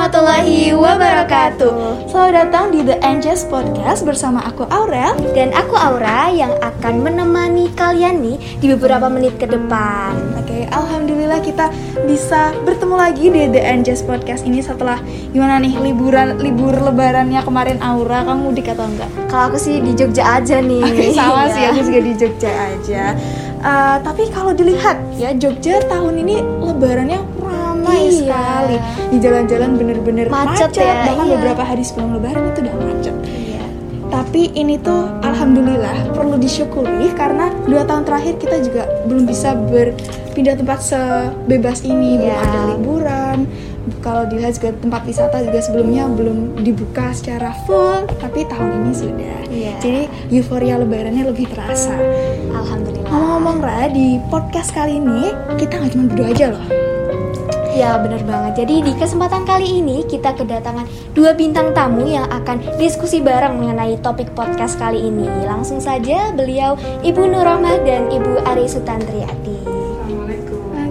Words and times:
warahmatullahi 0.00 0.72
wabarakatuh. 0.72 2.08
Selamat 2.08 2.32
datang 2.32 2.72
di 2.72 2.80
The 2.88 2.96
Angels 3.04 3.44
Podcast 3.44 4.00
bersama 4.08 4.40
aku 4.48 4.64
Aurel 4.72 5.12
Dan 5.36 5.52
aku 5.52 5.76
Aura 5.76 6.32
yang 6.32 6.56
akan 6.64 7.04
menemani 7.04 7.68
kalian 7.76 8.24
nih 8.24 8.40
di 8.64 8.72
beberapa 8.72 9.12
menit 9.12 9.36
ke 9.36 9.44
depan. 9.44 10.40
Oke, 10.40 10.64
alhamdulillah 10.72 11.44
kita 11.44 11.68
bisa 12.08 12.56
bertemu 12.64 12.96
lagi 12.96 13.28
di 13.28 13.52
The 13.52 13.60
Angels 13.60 14.00
Podcast 14.00 14.48
ini 14.48 14.64
setelah 14.64 14.96
gimana 15.36 15.60
nih 15.60 15.76
liburan 15.76 16.40
libur 16.40 16.72
lebarannya 16.72 17.44
kemarin 17.44 17.76
Aura 17.84 18.24
kamu 18.24 18.40
mudik 18.56 18.72
atau 18.72 18.88
enggak? 18.88 19.12
Kalau 19.28 19.52
aku 19.52 19.60
sih 19.60 19.84
di 19.84 19.92
Jogja 19.92 20.40
aja 20.40 20.64
nih. 20.64 20.80
Oke, 20.80 21.12
sama 21.12 21.44
sih 21.52 21.60
aku 21.60 21.84
juga 21.84 22.00
di 22.00 22.12
Jogja 22.16 22.48
aja. 22.48 23.04
Eh, 23.60 23.96
tapi 24.00 24.32
kalau 24.32 24.56
dilihat 24.56 24.96
ya 25.20 25.36
Jogja 25.36 25.84
tahun 25.84 26.24
ini 26.24 26.40
lebarannya 26.64 27.29
ramai 27.80 28.00
Iya. 28.04 28.12
sekali. 28.14 28.76
Di 29.08 29.16
jalan-jalan 29.18 29.70
bener-bener 29.74 30.26
Macet 30.28 30.70
macet, 30.70 30.70
ya, 30.78 30.94
bahkan 31.06 31.26
iya. 31.26 31.32
beberapa 31.34 31.62
hari 31.64 31.82
sebelum 31.82 32.08
lebaran 32.14 32.44
itu 32.46 32.58
udah 32.60 32.74
macet. 32.76 33.16
Iya. 33.24 33.62
Tapi 34.10 34.42
ini 34.52 34.74
tuh 34.76 35.06
alhamdulillah 35.22 35.96
perlu 36.12 36.36
disyukuri 36.36 37.08
karena 37.14 37.48
dua 37.64 37.82
tahun 37.84 38.02
terakhir 38.04 38.34
kita 38.36 38.56
juga 38.60 38.82
belum 39.06 39.24
bisa 39.24 39.54
berpindah 39.54 40.54
tempat 40.54 40.78
sebebas 40.82 41.80
ini, 41.82 42.18
belum 42.18 42.28
Iya. 42.28 42.44
ada 42.44 42.60
liburan. 42.68 43.38
Kalau 44.00 44.28
dilihat 44.28 44.54
juga 44.54 44.76
tempat 44.76 45.02
wisata 45.04 45.40
juga 45.40 45.58
sebelumnya 45.58 46.04
belum 46.06 46.60
dibuka 46.60 47.10
secara 47.10 47.56
full, 47.64 48.04
tapi 48.18 48.44
tahun 48.44 48.82
ini 48.82 48.92
sudah. 48.92 49.36
Iya. 49.48 49.72
Jadi 49.80 50.02
euforia 50.30 50.76
lebarannya 50.76 51.24
lebih 51.26 51.48
terasa. 51.48 51.96
Alhamdulillah. 52.50 53.08
Ngomong-ngomong 53.08 53.58
Ra, 53.58 53.88
di 53.88 54.20
podcast 54.28 54.70
kali 54.70 55.00
ini 55.00 55.32
kita 55.56 55.80
nggak 55.80 55.90
cuma 55.92 56.04
berdua 56.06 56.28
aja 56.28 56.46
loh. 56.54 56.64
Ya 57.70 57.94
benar 58.02 58.22
banget. 58.26 58.66
Jadi 58.66 58.74
di 58.82 58.92
kesempatan 58.98 59.46
kali 59.46 59.78
ini 59.78 60.02
kita 60.04 60.34
kedatangan 60.34 60.84
dua 61.14 61.32
bintang 61.38 61.70
tamu 61.70 62.02
yang 62.02 62.26
akan 62.26 62.58
diskusi 62.76 63.22
bareng 63.22 63.56
mengenai 63.56 63.94
topik 64.02 64.34
podcast 64.34 64.74
kali 64.76 64.98
ini. 65.06 65.26
Langsung 65.46 65.78
saja 65.78 66.34
beliau 66.34 66.74
Ibu 67.06 67.22
Nur 67.30 67.46
Rahmah 67.46 67.80
dan 67.86 68.10
Ibu 68.10 68.42
Ari 68.42 68.66
Sutantriati. 68.66 69.62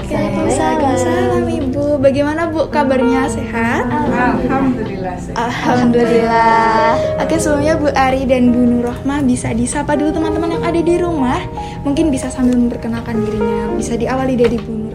Assalamualaikum. 0.09 0.97
salam 0.97 1.45
Ibu. 1.45 2.01
Bagaimana 2.01 2.49
Bu 2.49 2.65
kabarnya 2.73 3.29
sehat? 3.29 3.85
Alhamdulillah. 3.85 5.15
Alhamdulillah. 5.37 6.89
Oke, 7.21 7.35
sebelumnya 7.37 7.77
Bu 7.77 7.93
Ari 7.93 8.25
dan 8.25 8.49
Bu 8.49 8.61
Nur 8.65 8.89
Rohmah 8.89 9.21
bisa 9.21 9.53
disapa 9.53 9.93
dulu 9.93 10.15
teman-teman 10.15 10.57
yang 10.57 10.63
ada 10.65 10.81
di 10.81 10.95
rumah. 10.97 11.43
Mungkin 11.85 12.09
bisa 12.09 12.33
sambil 12.33 12.57
memperkenalkan 12.57 13.21
dirinya. 13.21 13.69
Bisa 13.77 13.93
diawali 13.93 14.33
dari 14.33 14.57
Bu 14.57 14.73
Nur. 14.73 14.88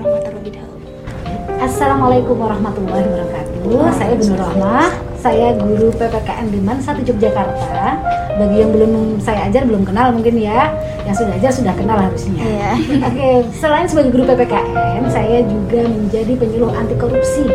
Assalamualaikum 1.65 2.37
warahmatullahi 2.37 3.09
wabarakatuh. 3.09 3.89
Saya 3.97 4.13
Bu 4.21 4.25
Nur 4.29 4.37
Rahmah. 4.37 4.89
Saya 5.17 5.49
guru 5.57 5.89
PPKN 5.97 6.53
Liman 6.53 6.77
1 6.77 7.09
Yogyakarta. 7.09 8.05
Bagi 8.37 8.57
yang 8.61 8.69
belum 8.69 9.17
saya 9.17 9.49
ajar 9.49 9.65
belum 9.65 9.89
kenal 9.89 10.13
mungkin 10.13 10.37
ya. 10.37 10.69
Yang 11.09 11.25
sudah 11.25 11.33
ajar 11.41 11.53
sudah 11.57 11.73
kenal 11.73 11.97
harusnya. 11.97 12.37
Iya. 12.37 12.71
Oke, 13.09 13.29
selain 13.57 13.89
sebagai 13.89 14.13
guru 14.13 14.29
PPKN, 14.29 15.09
saya 15.09 15.41
juga 15.49 15.89
menjadi 15.89 16.33
penyuluh 16.37 16.69
anti 16.77 17.01
korupsi 17.01 17.49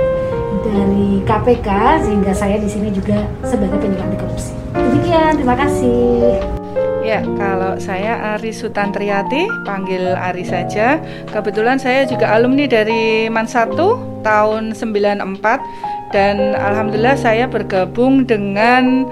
dari 0.65 1.21
KPK 1.29 1.69
sehingga 2.09 2.33
saya 2.33 2.57
di 2.57 2.65
sini 2.65 2.89
juga 2.89 3.29
sebagai 3.45 3.77
penyuluh 3.77 4.09
anti 4.09 4.17
korupsi. 4.17 4.57
Demikian, 4.73 5.37
terima 5.37 5.53
kasih. 5.53 6.58
Ya, 6.99 7.23
kalau 7.39 7.79
saya 7.79 8.35
Ari 8.35 8.51
Sutantriati, 8.51 9.47
panggil 9.63 10.13
Ari 10.13 10.43
saja. 10.45 10.99
Kebetulan 11.31 11.79
saya 11.79 12.05
juga 12.05 12.35
alumni 12.35 12.67
dari 12.67 13.31
MAN 13.31 13.47
1 13.47 14.21
tahun 14.21 14.75
94 14.75 16.13
dan 16.13 16.57
alhamdulillah 16.59 17.15
saya 17.15 17.47
bergabung 17.47 18.27
dengan 18.27 19.07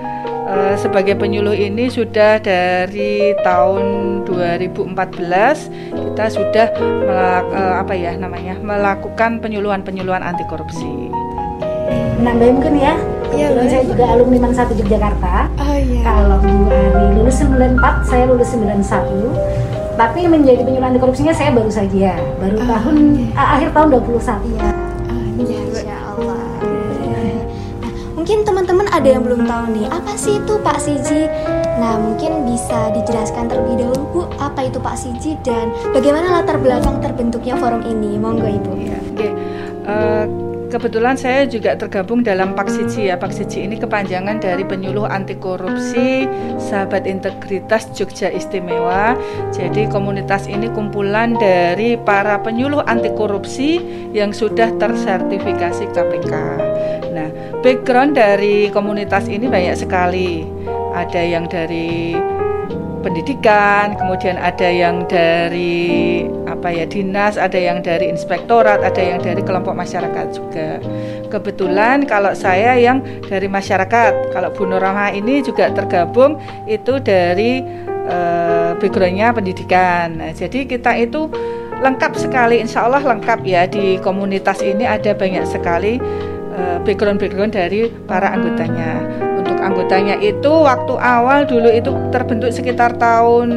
eh, 0.47 0.75
sebagai 0.75 1.15
penyuluh 1.15 1.55
ini 1.55 1.87
sudah 1.87 2.39
dari 2.43 3.35
tahun 3.41 3.83
2014 4.27 4.87
kita 5.95 6.25
sudah 6.27 6.67
melak- 6.77 7.51
eh, 7.55 7.75
apa 7.81 7.93
ya 7.95 8.11
namanya 8.19 8.59
melakukan 8.59 9.39
penyuluhan-penyuluhan 9.39 10.21
anti 10.21 10.43
korupsi. 10.51 11.09
Menambahin 12.19 12.53
mungkin 12.59 12.75
ya. 12.81 13.16
Iya, 13.29 13.47
Kebetulan 13.49 13.67
saya 13.67 13.83
juga 13.85 14.03
alumni 14.07 14.37
MAN 14.39 14.51
1 14.51 14.73
Yogyakarta. 14.75 15.35
Oh 15.57 15.75
iya. 15.75 16.01
Kalau 16.01 16.37
Bu 16.39 16.53
Ari 16.67 17.05
lulus 17.13 17.37
94, 17.37 17.79
saya 18.03 18.23
lulus 18.25 18.49
91. 18.49 19.31
Tapi 19.93 20.19
menjadi 20.25 20.61
penyuluh 20.61 20.85
anti 20.85 20.99
korupsinya 20.99 21.33
saya 21.33 21.49
baru 21.49 21.67
saja, 21.67 22.13
baru 22.37 22.55
Ah, 22.59 22.67
tahun 22.71 22.95
oke. 23.11 23.23
ah, 23.33 23.47
akhir 23.55 23.69
tahun 23.71 23.87
21. 23.91 24.39
Iya. 24.45 24.61
Ah, 24.61 25.25
iya, 25.35 25.57
Bu. 25.57 25.73
Masya 25.73 25.95
Allah. 26.07 26.41
Nah, 27.81 27.91
mungkin 28.13 28.37
teman-teman 28.43 28.87
ada 28.87 29.07
yang 29.07 29.21
belum 29.21 29.41
tahu 29.43 29.63
nih, 29.73 29.85
apa 29.87 30.13
sih 30.13 30.37
itu 30.37 30.53
Pak 30.55 30.77
Siji? 30.77 31.25
Nah, 31.77 31.93
mungkin 31.95 32.45
bisa 32.45 32.89
dijelaskan 32.91 33.45
terlebih 33.47 33.75
dahulu 33.79 34.03
Bu, 34.07 34.21
apa 34.37 34.61
itu 34.63 34.77
Pak 34.77 34.95
Siji 34.95 35.33
dan 35.41 35.69
bagaimana 35.91 36.29
latar 36.31 36.57
belakang 36.57 36.97
terbentuknya 36.99 37.53
forum 37.55 37.81
ini? 37.83 38.17
Monggo 38.17 38.45
Ibu. 38.45 38.71
Ya, 38.77 38.97
oke. 39.03 39.27
Eh, 39.83 40.23
kebetulan 40.67 41.15
saya 41.15 41.47
juga 41.47 41.73
tergabung 41.79 42.21
dalam 42.21 42.53
Paksiji 42.53 43.09
ya. 43.09 43.15
Paksiji 43.15 43.63
ini 43.63 43.79
kepanjangan 43.79 44.43
dari 44.43 44.63
penyuluh 44.67 45.07
anti 45.07 45.35
korupsi 45.39 46.27
Sahabat 46.59 47.07
Integritas 47.07 47.89
Jogja 47.95 48.27
Istimewa. 48.31 49.15
Jadi 49.55 49.87
komunitas 49.87 50.45
ini 50.45 50.67
kumpulan 50.71 51.35
dari 51.39 51.95
para 51.95 52.39
penyuluh 52.43 52.83
anti 52.85 53.09
korupsi 53.15 53.79
yang 54.11 54.35
sudah 54.35 54.69
tersertifikasi 54.75 55.83
KPK. 55.95 56.33
Nah, 57.15 57.29
background 57.63 58.19
dari 58.19 58.67
komunitas 58.69 59.31
ini 59.31 59.47
banyak 59.47 59.75
sekali. 59.79 60.43
Ada 60.93 61.21
yang 61.21 61.45
dari 61.45 62.17
pendidikan, 63.05 63.95
kemudian 63.95 64.35
ada 64.35 64.67
yang 64.67 65.05
dari 65.07 66.25
apa 66.67 66.75
ya 66.75 66.83
dinas, 66.83 67.39
ada 67.39 67.55
yang 67.55 67.79
dari 67.79 68.11
inspektorat, 68.11 68.83
ada 68.83 68.99
yang 68.99 69.23
dari 69.23 69.39
kelompok 69.39 69.71
masyarakat 69.71 70.35
juga. 70.35 70.83
Kebetulan 71.31 72.03
kalau 72.03 72.35
saya 72.35 72.75
yang 72.75 72.99
dari 73.23 73.47
masyarakat, 73.47 74.35
kalau 74.35 74.51
Bu 74.51 74.67
Nur 74.67 74.83
Rahmah 74.83 75.15
ini 75.15 75.39
juga 75.39 75.71
tergabung 75.71 76.35
itu 76.67 76.99
dari 76.99 77.63
eh, 77.87 78.71
backgroundnya 78.75 79.31
pendidikan. 79.31 80.19
Nah, 80.19 80.35
jadi 80.35 80.67
kita 80.67 80.91
itu 80.99 81.31
lengkap 81.79 82.19
sekali, 82.19 82.59
insya 82.59 82.83
Allah 82.83 82.99
lengkap 82.99 83.39
ya 83.47 83.63
di 83.63 83.95
komunitas 84.03 84.59
ini 84.59 84.83
ada 84.83 85.15
banyak 85.15 85.47
sekali 85.47 86.03
eh, 86.51 86.77
background-background 86.83 87.55
dari 87.55 87.87
para 88.11 88.35
anggotanya. 88.35 89.07
Untuk 89.39 89.55
anggotanya 89.63 90.19
itu 90.19 90.51
waktu 90.51 90.99
awal 90.99 91.47
dulu 91.47 91.71
itu 91.71 91.95
terbentuk 92.11 92.51
sekitar 92.51 92.99
tahun 92.99 93.47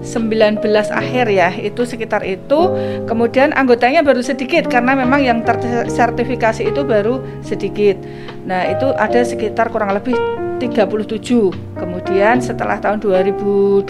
2019 0.00 0.64
akhir 0.90 1.26
ya, 1.28 1.52
itu 1.52 1.84
sekitar 1.84 2.24
itu. 2.24 2.60
Kemudian 3.04 3.52
anggotanya 3.52 4.00
baru 4.00 4.24
sedikit 4.24 4.66
karena 4.66 4.96
memang 4.96 5.20
yang 5.20 5.44
tersertifikasi 5.44 6.64
itu 6.64 6.80
baru 6.82 7.20
sedikit. 7.44 8.00
Nah, 8.48 8.64
itu 8.72 8.90
ada 8.96 9.20
sekitar 9.20 9.68
kurang 9.68 9.92
lebih 9.92 10.16
37. 10.60 11.52
Kemudian 11.76 12.40
setelah 12.40 12.76
tahun 12.80 13.00
2021 13.00 13.88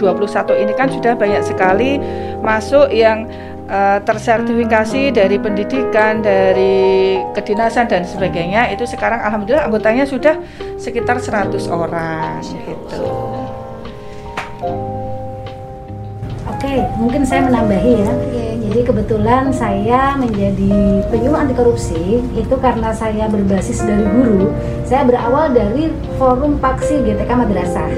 ini 0.55 0.73
kan 0.75 0.87
sudah 0.87 1.13
banyak 1.15 1.43
sekali 1.43 1.99
masuk 2.39 2.91
yang 2.91 3.27
eh, 3.67 3.99
tersertifikasi 4.03 5.15
dari 5.15 5.39
pendidikan, 5.39 6.19
dari 6.23 7.19
kedinasan 7.35 7.87
dan 7.87 8.03
sebagainya. 8.03 8.71
Itu 8.71 8.83
sekarang 8.87 9.23
alhamdulillah 9.23 9.67
anggotanya 9.67 10.03
sudah 10.07 10.39
sekitar 10.75 11.19
100 11.19 11.71
orang 11.71 12.39
gitu. 12.43 13.30
Oke, 16.61 16.77
mungkin 17.01 17.25
saya 17.25 17.49
menambahi 17.49 18.05
ya. 18.05 18.13
Jadi 18.61 18.85
kebetulan 18.85 19.49
saya 19.49 20.13
menjadi 20.13 21.01
penyuluh 21.09 21.41
anti 21.41 21.57
korupsi 21.57 22.21
itu 22.37 22.55
karena 22.61 22.93
saya 22.93 23.25
berbasis 23.25 23.81
dari 23.81 24.05
guru. 24.05 24.53
Saya 24.85 25.09
berawal 25.09 25.57
dari 25.57 25.89
forum 26.21 26.61
Paksi 26.61 27.01
GTK 27.01 27.33
Madrasah. 27.33 27.89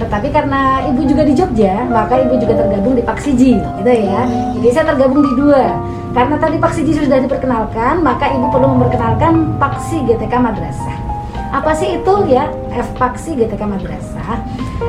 Tetapi 0.00 0.32
karena 0.32 0.88
ibu 0.88 1.04
juga 1.04 1.28
di 1.28 1.36
Jogja, 1.36 1.84
maka 1.92 2.16
ibu 2.24 2.40
juga 2.40 2.56
tergabung 2.56 2.96
di 2.96 3.04
Paksiji, 3.04 3.60
gitu 3.60 3.92
ya. 3.92 4.24
Jadi 4.56 4.68
saya 4.72 4.96
tergabung 4.96 5.20
di 5.20 5.32
dua. 5.36 5.76
Karena 6.16 6.40
tadi 6.40 6.56
Paksiji 6.56 6.96
sudah 6.96 7.20
diperkenalkan, 7.20 8.00
maka 8.00 8.32
ibu 8.32 8.48
perlu 8.48 8.80
memperkenalkan 8.80 9.60
Paksi 9.60 10.08
GTK 10.08 10.32
Madrasah. 10.40 10.96
Apa 11.52 11.76
sih 11.76 12.00
itu 12.00 12.12
ya 12.32 12.48
FPaksi 12.72 13.36
GTK 13.36 13.60
Madrasah? 13.60 14.40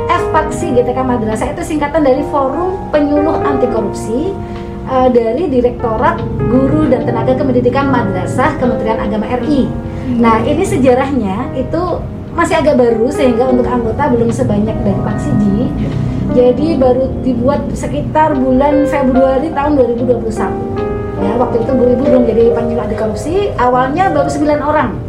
FPaksi 0.08 0.72
GTK 0.72 1.00
Madrasah 1.04 1.52
itu 1.52 1.62
singkatan 1.76 2.02
dari 2.02 2.24
Forum 2.32 2.90
Penyuluh 2.90 3.44
Anti 3.44 3.68
Korupsi 3.68 4.32
eh, 4.88 5.10
dari 5.12 5.52
Direktorat 5.52 6.24
Guru 6.48 6.88
dan 6.88 7.04
Tenaga 7.04 7.36
Kependidikan 7.36 7.92
Madrasah 7.92 8.56
Kementerian 8.58 9.04
Agama 9.04 9.28
RI. 9.38 9.68
Nah, 10.18 10.40
ini 10.48 10.64
sejarahnya 10.64 11.52
itu 11.60 11.84
masih 12.32 12.64
agak 12.64 12.80
baru 12.80 13.12
sehingga 13.12 13.52
untuk 13.52 13.68
anggota 13.68 14.08
belum 14.08 14.32
sebanyak 14.32 14.78
dari 14.86 15.00
Paksiji. 15.04 15.68
Jadi 16.32 16.68
baru 16.80 17.12
dibuat 17.26 17.66
sekitar 17.76 18.38
bulan 18.38 18.88
Februari 18.88 19.52
tahun 19.52 19.74
2021. 19.76 20.88
Ya, 21.18 21.34
waktu 21.34 21.66
itu 21.66 21.72
Bu 21.74 21.84
Ibu 21.98 22.04
belum 22.14 22.24
jadi 22.30 22.44
penyuluh 22.54 22.84
anti 22.86 22.96
korupsi, 22.96 23.36
awalnya 23.58 24.14
baru 24.14 24.30
9 24.30 24.62
orang. 24.62 25.07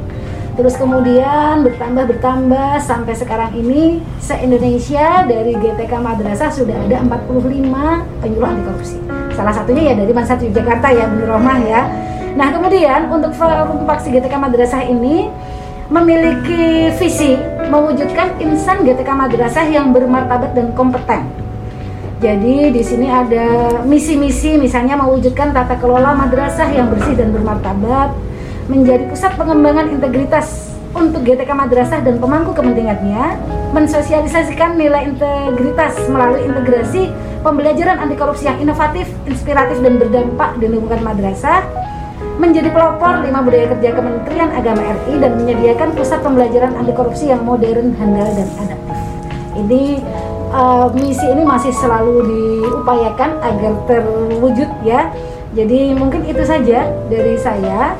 Terus 0.58 0.74
kemudian 0.74 1.62
bertambah 1.62 2.10
bertambah 2.10 2.82
sampai 2.82 3.14
sekarang 3.14 3.54
ini 3.54 4.02
se-Indonesia 4.18 5.22
dari 5.22 5.54
GTK 5.54 6.02
Madrasah 6.02 6.50
sudah 6.50 6.74
ada 6.74 6.98
45 6.98 7.62
penyuluh 8.18 8.48
anti 8.50 8.62
korupsi. 8.66 8.98
Salah 9.38 9.54
satunya 9.54 9.94
ya 9.94 10.02
dari 10.02 10.10
Mansat 10.10 10.42
Yogyakarta 10.42 10.90
ya 10.90 11.06
Bu 11.14 11.30
Rohmah 11.30 11.62
ya. 11.62 11.86
Nah, 12.34 12.50
kemudian 12.50 13.06
untuk 13.06 13.38
forum 13.38 13.86
faksi 13.86 14.10
GTK 14.10 14.34
Madrasah 14.34 14.82
ini 14.82 15.30
memiliki 15.94 16.90
visi 16.98 17.38
mewujudkan 17.70 18.42
insan 18.42 18.82
GTK 18.82 19.14
Madrasah 19.14 19.62
yang 19.70 19.94
bermartabat 19.94 20.58
dan 20.58 20.74
kompeten. 20.74 21.22
Jadi 22.18 22.74
di 22.74 22.82
sini 22.82 23.06
ada 23.06 23.78
misi-misi 23.86 24.58
misalnya 24.58 24.98
mewujudkan 24.98 25.54
tata 25.54 25.78
kelola 25.78 26.18
madrasah 26.18 26.66
yang 26.66 26.90
bersih 26.90 27.14
dan 27.14 27.30
bermartabat, 27.30 28.10
menjadi 28.68 29.08
pusat 29.08 29.32
pengembangan 29.40 29.88
integritas 29.88 30.68
untuk 30.92 31.24
GTK 31.24 31.50
Madrasah 31.52 32.00
dan 32.04 32.20
pemangku 32.20 32.52
kepentingannya, 32.52 33.36
mensosialisasikan 33.72 34.76
nilai 34.76 35.08
integritas 35.08 35.96
melalui 36.08 36.44
integrasi 36.48 37.12
pembelajaran 37.44 38.00
anti 38.00 38.16
korupsi 38.16 38.48
yang 38.48 38.60
inovatif, 38.60 39.08
inspiratif 39.28 39.80
dan 39.80 40.00
berdampak 40.00 40.56
di 40.60 40.66
lingkungan 40.68 41.00
madrasah, 41.04 41.64
menjadi 42.40 42.72
pelopor 42.72 43.24
lima 43.24 43.40
budaya 43.44 43.66
kerja 43.76 43.90
Kementerian 43.94 44.50
Agama 44.52 44.82
RI 44.84 45.14
dan 45.20 45.32
menyediakan 45.38 45.88
pusat 45.94 46.20
pembelajaran 46.24 46.72
anti 46.76 46.92
korupsi 46.92 47.30
yang 47.30 47.44
modern, 47.44 47.94
handal 47.96 48.28
dan 48.32 48.48
adaptif. 48.58 48.98
Ini 49.58 49.82
uh, 50.54 50.86
misi 50.94 51.26
ini 51.26 51.42
masih 51.42 51.72
selalu 51.74 52.26
diupayakan 52.26 53.42
agar 53.42 53.72
terwujud 53.86 54.70
ya. 54.86 55.10
Jadi 55.56 55.96
mungkin 55.96 56.28
itu 56.28 56.44
saja 56.44 56.86
dari 57.08 57.34
saya 57.40 57.96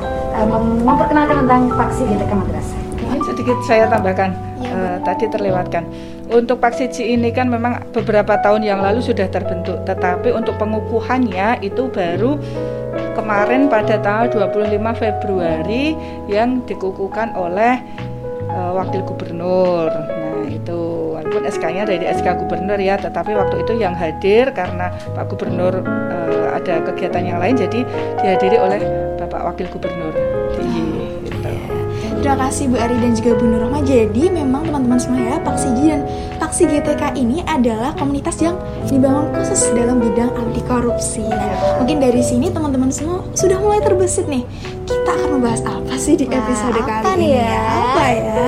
memperkenalkan 0.85 1.45
tentang 1.45 1.61
Paksi 1.73 2.01
GTK 2.07 2.31
Madrasah. 2.31 2.79
Mungkin 2.99 3.21
sedikit 3.25 3.57
saya 3.65 3.89
tambahkan 3.89 4.29
ya, 4.61 4.69
uh, 4.69 4.95
tadi 5.01 5.25
terlewatkan. 5.31 5.83
Untuk 6.29 6.61
Paksiji 6.61 7.17
ini 7.17 7.33
kan 7.33 7.49
memang 7.49 7.81
beberapa 7.89 8.37
tahun 8.37 8.61
yang 8.61 8.85
lalu 8.85 9.01
sudah 9.01 9.25
terbentuk, 9.33 9.81
tetapi 9.89 10.29
untuk 10.29 10.61
pengukuhannya 10.61 11.63
itu 11.65 11.89
baru 11.89 12.37
kemarin 13.17 13.65
pada 13.65 13.97
tanggal 13.97 14.47
25 14.47 14.77
Februari 14.93 15.97
yang 16.29 16.61
dikukuhkan 16.69 17.33
oleh 17.33 17.81
uh, 18.53 18.77
wakil 18.77 19.01
gubernur. 19.09 19.89
Nah, 19.89 20.45
itu 20.45 20.81
walaupun 21.39 21.55
SK-nya 21.55 21.83
dari 21.87 22.05
SK 22.11 22.27
gubernur 22.43 22.79
ya, 22.79 22.99
tetapi 22.99 23.31
waktu 23.31 23.55
itu 23.63 23.73
yang 23.79 23.95
hadir 23.95 24.51
karena 24.51 24.91
Pak 25.15 25.31
gubernur 25.31 25.71
uh, 25.87 26.47
ada 26.51 26.83
kegiatan 26.83 27.23
yang 27.23 27.39
lain 27.39 27.55
jadi 27.55 27.79
dihadiri 28.19 28.57
oleh 28.59 28.79
Bapak 29.15 29.55
wakil 29.55 29.71
gubernur. 29.71 30.11
Di, 30.59 30.67
Terima 32.19 32.35
kasih 32.35 32.67
Bu 32.67 32.75
Ari 32.75 32.99
dan 32.99 33.15
juga 33.15 33.31
Bu 33.39 33.47
Nurma. 33.47 33.79
Jadi 33.79 34.27
memang 34.27 34.67
teman-teman 34.67 34.99
semua 34.99 35.23
ya, 35.23 35.39
Paksiji 35.39 35.87
dan 35.87 36.03
Paksi 36.35 36.67
GTK 36.67 37.15
ini 37.15 37.39
adalah 37.47 37.95
komunitas 37.95 38.43
yang 38.43 38.59
dibangun 38.91 39.31
khusus 39.39 39.71
dalam 39.71 40.03
bidang 40.03 40.27
anti 40.35 40.59
korupsi. 40.67 41.23
Nah, 41.23 41.79
mungkin 41.79 42.03
dari 42.03 42.19
sini 42.19 42.51
teman-teman 42.51 42.91
semua 42.91 43.23
sudah 43.39 43.55
mulai 43.63 43.79
terbesit 43.79 44.27
nih. 44.27 44.43
Kita 44.83 45.15
akan 45.15 45.39
membahas 45.39 45.63
apa 45.63 45.95
sih 45.95 46.19
di 46.19 46.27
episode 46.27 46.75
nah, 46.83 46.99
kali 47.07 47.23
ini? 47.23 47.39
Ya? 47.39 47.55
Apa 47.71 48.05
ya? 48.11 48.47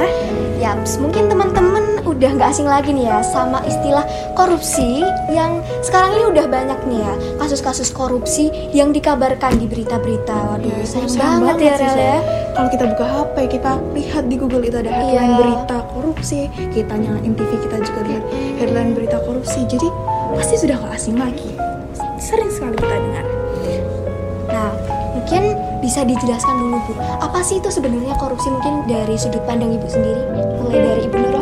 Yaps, 0.61 0.99
mungkin 0.99 1.31
teman-teman 1.31 1.80
udah 2.21 2.37
nggak 2.37 2.53
asing 2.53 2.69
lagi 2.69 2.93
nih 2.93 3.09
ya 3.09 3.25
sama 3.25 3.65
istilah 3.65 4.05
korupsi 4.37 5.01
yang 5.33 5.57
sekarang 5.81 6.13
ini 6.21 6.29
udah 6.29 6.45
banyak 6.45 6.77
nih 6.85 7.01
ya 7.01 7.13
kasus-kasus 7.41 7.89
korupsi 7.89 8.53
yang 8.77 8.93
dikabarkan 8.93 9.57
di 9.57 9.65
berita-berita. 9.65 10.37
Waduh, 10.53 10.69
ya, 10.69 10.85
sayang, 10.85 11.09
sayang 11.09 11.41
banget, 11.41 11.57
ya 11.65 11.73
Rel 11.81 11.97
ya. 11.97 12.17
Kalau 12.53 12.69
kita 12.69 12.83
buka 12.93 13.05
HP, 13.09 13.35
kita 13.57 13.71
lihat 13.97 14.23
di 14.29 14.35
Google 14.37 14.61
itu 14.61 14.77
ada 14.77 14.93
headline 14.93 15.33
iya. 15.33 15.39
berita 15.41 15.77
korupsi. 15.89 16.45
Kita 16.69 16.93
nyalain 16.93 17.33
TV, 17.33 17.51
kita 17.57 17.77
juga 17.81 17.99
lihat 18.05 18.23
headline 18.61 18.91
berita 18.93 19.17
korupsi. 19.25 19.65
Jadi 19.65 19.89
pasti 20.37 20.55
sudah 20.61 20.77
nggak 20.77 20.93
asing 20.93 21.17
lagi. 21.17 21.57
Sering 22.21 22.53
sekali 22.53 22.77
kita 22.77 22.95
dengar. 23.01 23.25
Nah, 24.53 24.71
mungkin 25.17 25.57
bisa 25.81 26.05
dijelaskan 26.05 26.55
dulu 26.61 26.77
Bu, 26.85 26.93
apa 27.01 27.41
sih 27.41 27.57
itu 27.57 27.73
sebenarnya 27.73 28.13
korupsi 28.21 28.53
mungkin 28.53 28.85
dari 28.85 29.17
sudut 29.17 29.41
pandang 29.49 29.73
Ibu 29.73 29.87
sendiri? 29.89 30.21
Mulai 30.61 30.77
dari 30.85 31.01
Ibu 31.09 31.17
Nur 31.17 31.40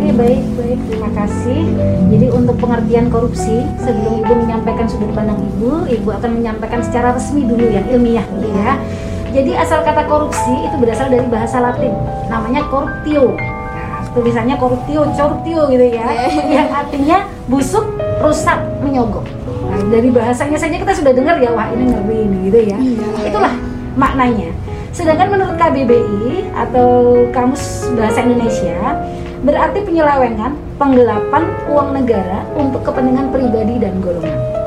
Oke, 0.00 0.16
baik, 0.16 0.40
baik. 0.56 0.80
Terima 0.88 1.10
kasih. 1.12 1.60
Jadi 2.08 2.26
untuk 2.32 2.56
pengertian 2.56 3.12
korupsi, 3.12 3.60
sebelum 3.84 4.24
Ibu 4.24 4.32
menyampaikan 4.48 4.88
sudut 4.88 5.12
pandang 5.12 5.36
Ibu, 5.36 5.92
Ibu 5.92 6.08
akan 6.16 6.40
menyampaikan 6.40 6.80
secara 6.80 7.12
resmi 7.12 7.44
dulu 7.44 7.68
ya, 7.68 7.84
ilmiah 7.84 8.24
gitu 8.24 8.48
ya. 8.48 8.80
Jadi 9.36 9.52
asal 9.60 9.84
kata 9.84 10.08
korupsi 10.08 10.56
itu 10.64 10.72
berasal 10.80 11.12
dari 11.12 11.28
bahasa 11.28 11.60
Latin, 11.60 11.92
namanya 12.32 12.64
corruptio. 12.72 13.36
Nah, 13.36 14.00
tulisannya 14.16 14.56
corruptio, 14.56 15.04
corruptio 15.12 15.68
gitu 15.68 15.86
ya, 15.92 16.08
yang 16.48 16.72
artinya 16.72 17.28
busuk, 17.44 17.84
rusak, 18.24 18.56
menyogok. 18.80 19.28
Nah, 19.68 19.84
dari 19.92 20.08
bahasanya 20.08 20.56
saja 20.56 20.80
kita 20.80 20.96
sudah 20.96 21.12
dengar 21.12 21.36
ya, 21.44 21.52
wah 21.52 21.68
ini 21.76 21.92
ngeri 21.92 22.18
ini 22.24 22.38
gitu 22.48 22.58
ya. 22.72 22.78
Iya. 22.80 23.08
Itulah 23.36 23.52
maknanya. 24.00 24.48
Sedangkan 24.96 25.28
menurut 25.28 25.60
KBBI 25.60 26.56
atau 26.56 27.20
Kamus 27.30 27.92
Bahasa 27.94 28.24
Indonesia, 28.26 28.96
berarti 29.40 29.80
penyelewengan, 29.84 30.52
penggelapan 30.76 31.44
uang 31.68 31.88
negara 31.96 32.44
untuk 32.56 32.84
kepentingan 32.84 33.32
pribadi 33.32 33.80
dan 33.80 34.00
golongan. 34.04 34.60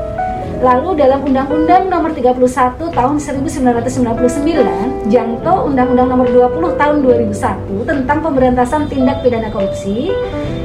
Lalu 0.64 0.96
dalam 0.96 1.20
Undang-Undang 1.28 1.92
Nomor 1.92 2.16
31 2.16 2.40
Tahun 2.80 3.16
1999, 3.20 5.12
Jangto 5.12 5.52
Undang-Undang 5.68 6.08
Nomor 6.08 6.26
20 6.30 6.80
Tahun 6.80 6.96
2001 7.04 7.84
tentang 7.84 8.18
pemberantasan 8.24 8.88
tindak 8.88 9.20
pidana 9.20 9.52
korupsi, 9.52 10.08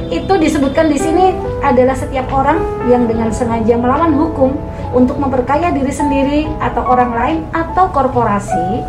itu 0.08 0.32
disebutkan 0.40 0.88
di 0.88 0.96
sini 0.96 1.36
adalah 1.60 1.92
setiap 1.92 2.32
orang 2.32 2.58
yang 2.88 3.04
dengan 3.06 3.28
sengaja 3.30 3.76
melawan 3.76 4.16
hukum 4.16 4.56
untuk 4.90 5.20
memperkaya 5.20 5.70
diri 5.70 5.92
sendiri 5.92 6.40
atau 6.58 6.82
orang 6.82 7.10
lain 7.14 7.38
atau 7.54 7.86
korporasi 7.92 8.82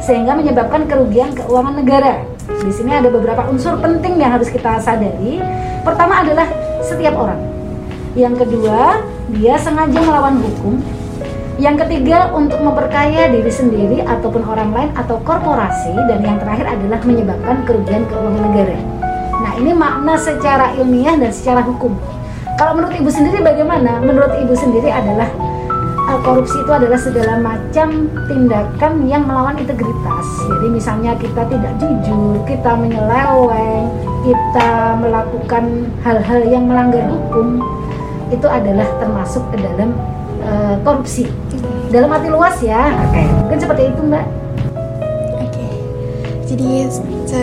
sehingga 0.00 0.32
menyebabkan 0.32 0.86
kerugian 0.86 1.34
keuangan 1.36 1.76
negara. 1.76 2.31
Di 2.46 2.72
sini 2.74 2.90
ada 2.94 3.08
beberapa 3.10 3.46
unsur 3.46 3.78
penting 3.78 4.18
yang 4.18 4.34
harus 4.34 4.50
kita 4.50 4.78
sadari. 4.82 5.38
Pertama 5.86 6.22
adalah 6.22 6.46
setiap 6.82 7.14
orang. 7.14 7.38
Yang 8.18 8.44
kedua, 8.44 9.00
dia 9.32 9.54
sengaja 9.56 9.98
melawan 10.02 10.42
hukum. 10.42 10.82
Yang 11.60 11.86
ketiga, 11.86 12.32
untuk 12.34 12.58
memperkaya 12.58 13.30
diri 13.30 13.52
sendiri 13.52 13.98
ataupun 14.02 14.42
orang 14.44 14.72
lain 14.72 14.90
atau 14.98 15.20
korporasi 15.22 15.94
dan 16.10 16.18
yang 16.24 16.36
terakhir 16.40 16.66
adalah 16.66 16.98
menyebabkan 17.04 17.62
kerugian 17.62 18.02
keuangan 18.08 18.42
negara. 18.50 18.76
Nah, 19.42 19.52
ini 19.58 19.72
makna 19.74 20.14
secara 20.18 20.74
ilmiah 20.78 21.18
dan 21.18 21.30
secara 21.30 21.60
hukum. 21.62 21.94
Kalau 22.56 22.78
menurut 22.78 22.94
Ibu 22.94 23.10
sendiri 23.10 23.42
bagaimana? 23.42 23.98
Menurut 24.00 24.32
Ibu 24.38 24.54
sendiri 24.54 24.92
adalah 24.92 25.28
korupsi 26.20 26.60
itu 26.60 26.72
adalah 26.72 27.00
segala 27.00 27.40
macam 27.40 28.12
tindakan 28.28 28.92
yang 29.08 29.24
melawan 29.24 29.56
integritas. 29.56 30.26
Jadi 30.52 30.66
misalnya 30.68 31.16
kita 31.16 31.48
tidak 31.48 31.72
jujur, 31.80 32.36
kita 32.44 32.76
menyeleweng, 32.76 33.88
kita 34.20 35.00
melakukan 35.00 35.88
hal-hal 36.04 36.40
yang 36.44 36.68
melanggar 36.68 37.08
hukum, 37.08 37.64
itu 38.28 38.46
adalah 38.48 38.86
termasuk 39.00 39.40
ke 39.54 39.56
dalam 39.64 39.96
uh, 40.44 40.76
korupsi. 40.84 41.24
Dalam 41.92 42.08
arti 42.12 42.28
luas 42.32 42.56
ya. 42.64 42.92
Oke, 43.08 43.22
mungkin 43.44 43.58
seperti 43.60 43.82
itu, 43.92 44.00
Mbak. 44.00 44.26
Oke. 45.44 45.66
Jadi 46.48 46.70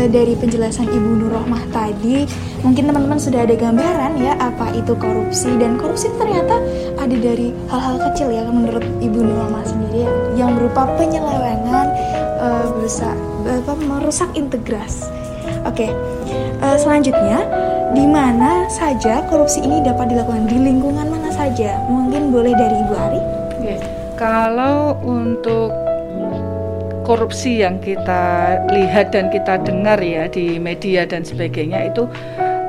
dari 0.09 0.33
penjelasan 0.38 0.85
Ibu 0.85 1.09
Nur 1.17 1.33
Rohmah 1.33 1.65
tadi, 1.73 2.29
mungkin 2.63 2.92
teman-teman 2.92 3.20
sudah 3.20 3.48
ada 3.48 3.56
gambaran 3.56 4.20
ya 4.20 4.36
apa 4.39 4.75
itu 4.75 4.92
korupsi 5.00 5.56
dan 5.56 5.80
korupsi 5.80 6.12
ternyata 6.20 6.60
ada 7.00 7.16
dari 7.16 7.56
hal-hal 7.72 7.96
kecil 8.12 8.28
ya 8.32 8.44
menurut 8.48 8.84
Ibu 9.00 9.20
Nur 9.24 9.38
Rohmah 9.48 9.63
sendiri 9.63 10.04
ya, 10.04 10.12
yang 10.44 10.60
berupa 10.60 10.84
penyelewengan, 11.00 11.88
uh, 12.44 12.68
berusaha 12.75 13.16
apa, 13.48 13.74
merusak 13.80 14.30
integras. 14.36 15.08
Oke, 15.63 15.92
uh, 16.60 16.78
selanjutnya 16.78 17.48
di 17.96 18.06
mana 18.06 18.68
saja 18.70 19.24
korupsi 19.32 19.63
ini 19.63 19.82
dapat 19.82 20.12
dilakukan 20.12 20.46
di 20.46 20.58
lingkungan 20.60 21.08
mana 21.10 21.32
saja? 21.34 21.80
Mungkin 21.88 22.30
boleh 22.30 22.54
dari 22.54 22.75
Ibu 22.86 22.94
Ari. 22.94 23.22
Okay. 23.63 23.78
Kalau 24.20 25.00
untuk 25.01 25.72
korupsi 27.10 27.66
yang 27.66 27.82
kita 27.82 28.54
lihat 28.70 29.10
dan 29.10 29.34
kita 29.34 29.58
dengar 29.66 29.98
ya 29.98 30.30
di 30.30 30.62
media 30.62 31.10
dan 31.10 31.25
sebagainya 31.25 31.89
itu 31.89 32.06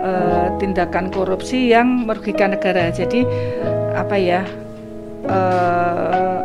uh, 0.01 0.49
tindakan 0.59 1.13
korupsi 1.13 1.71
yang 1.71 2.09
merugikan 2.09 2.57
negara. 2.57 2.91
Jadi 2.91 3.23
apa 3.95 4.17
ya 4.17 4.43
uh, 5.29 6.39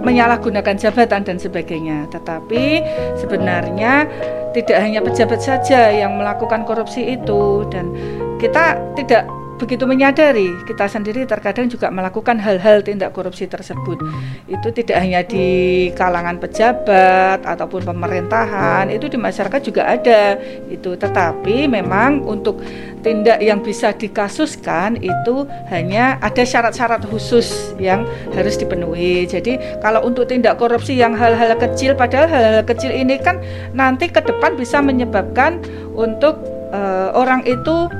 menyalahgunakan 0.00 0.76
jabatan 0.80 1.22
dan 1.26 1.36
sebagainya. 1.36 2.08
Tetapi 2.08 2.64
sebenarnya 3.20 4.08
tidak 4.56 4.78
hanya 4.82 5.00
pejabat 5.04 5.40
saja 5.42 5.94
yang 5.94 6.18
melakukan 6.18 6.66
korupsi 6.66 7.14
itu 7.14 7.66
dan 7.70 7.94
kita 8.42 8.78
tidak 8.98 9.28
begitu 9.60 9.84
menyadari 9.84 10.56
kita 10.64 10.88
sendiri 10.88 11.28
terkadang 11.28 11.68
juga 11.68 11.92
melakukan 11.92 12.40
hal-hal 12.40 12.80
tindak 12.80 13.12
korupsi 13.12 13.44
tersebut. 13.44 14.00
Itu 14.48 14.72
tidak 14.72 14.96
hanya 14.96 15.20
di 15.20 15.88
kalangan 15.92 16.40
pejabat 16.40 17.44
ataupun 17.44 17.84
pemerintahan 17.84 18.88
itu 18.88 19.12
di 19.12 19.20
masyarakat 19.20 19.60
juga 19.60 19.84
ada. 19.84 20.40
Itu 20.72 20.96
tetapi 20.96 21.68
memang 21.68 22.24
untuk 22.24 22.64
tindak 23.04 23.44
yang 23.44 23.60
bisa 23.60 23.92
dikasuskan 23.92 24.96
itu 25.00 25.44
hanya 25.68 26.16
ada 26.24 26.40
syarat-syarat 26.40 27.04
khusus 27.12 27.76
yang 27.76 28.08
harus 28.32 28.56
dipenuhi. 28.56 29.28
Jadi 29.28 29.60
kalau 29.84 30.08
untuk 30.08 30.24
tindak 30.24 30.56
korupsi 30.56 30.96
yang 30.96 31.12
hal-hal 31.12 31.52
kecil 31.60 31.92
padahal 31.92 32.32
hal-hal 32.32 32.64
kecil 32.64 32.88
ini 32.88 33.20
kan 33.20 33.36
nanti 33.76 34.08
ke 34.08 34.24
depan 34.24 34.56
bisa 34.56 34.80
menyebabkan 34.80 35.60
untuk 35.92 36.40
uh, 36.72 37.12
orang 37.12 37.44
itu 37.44 37.90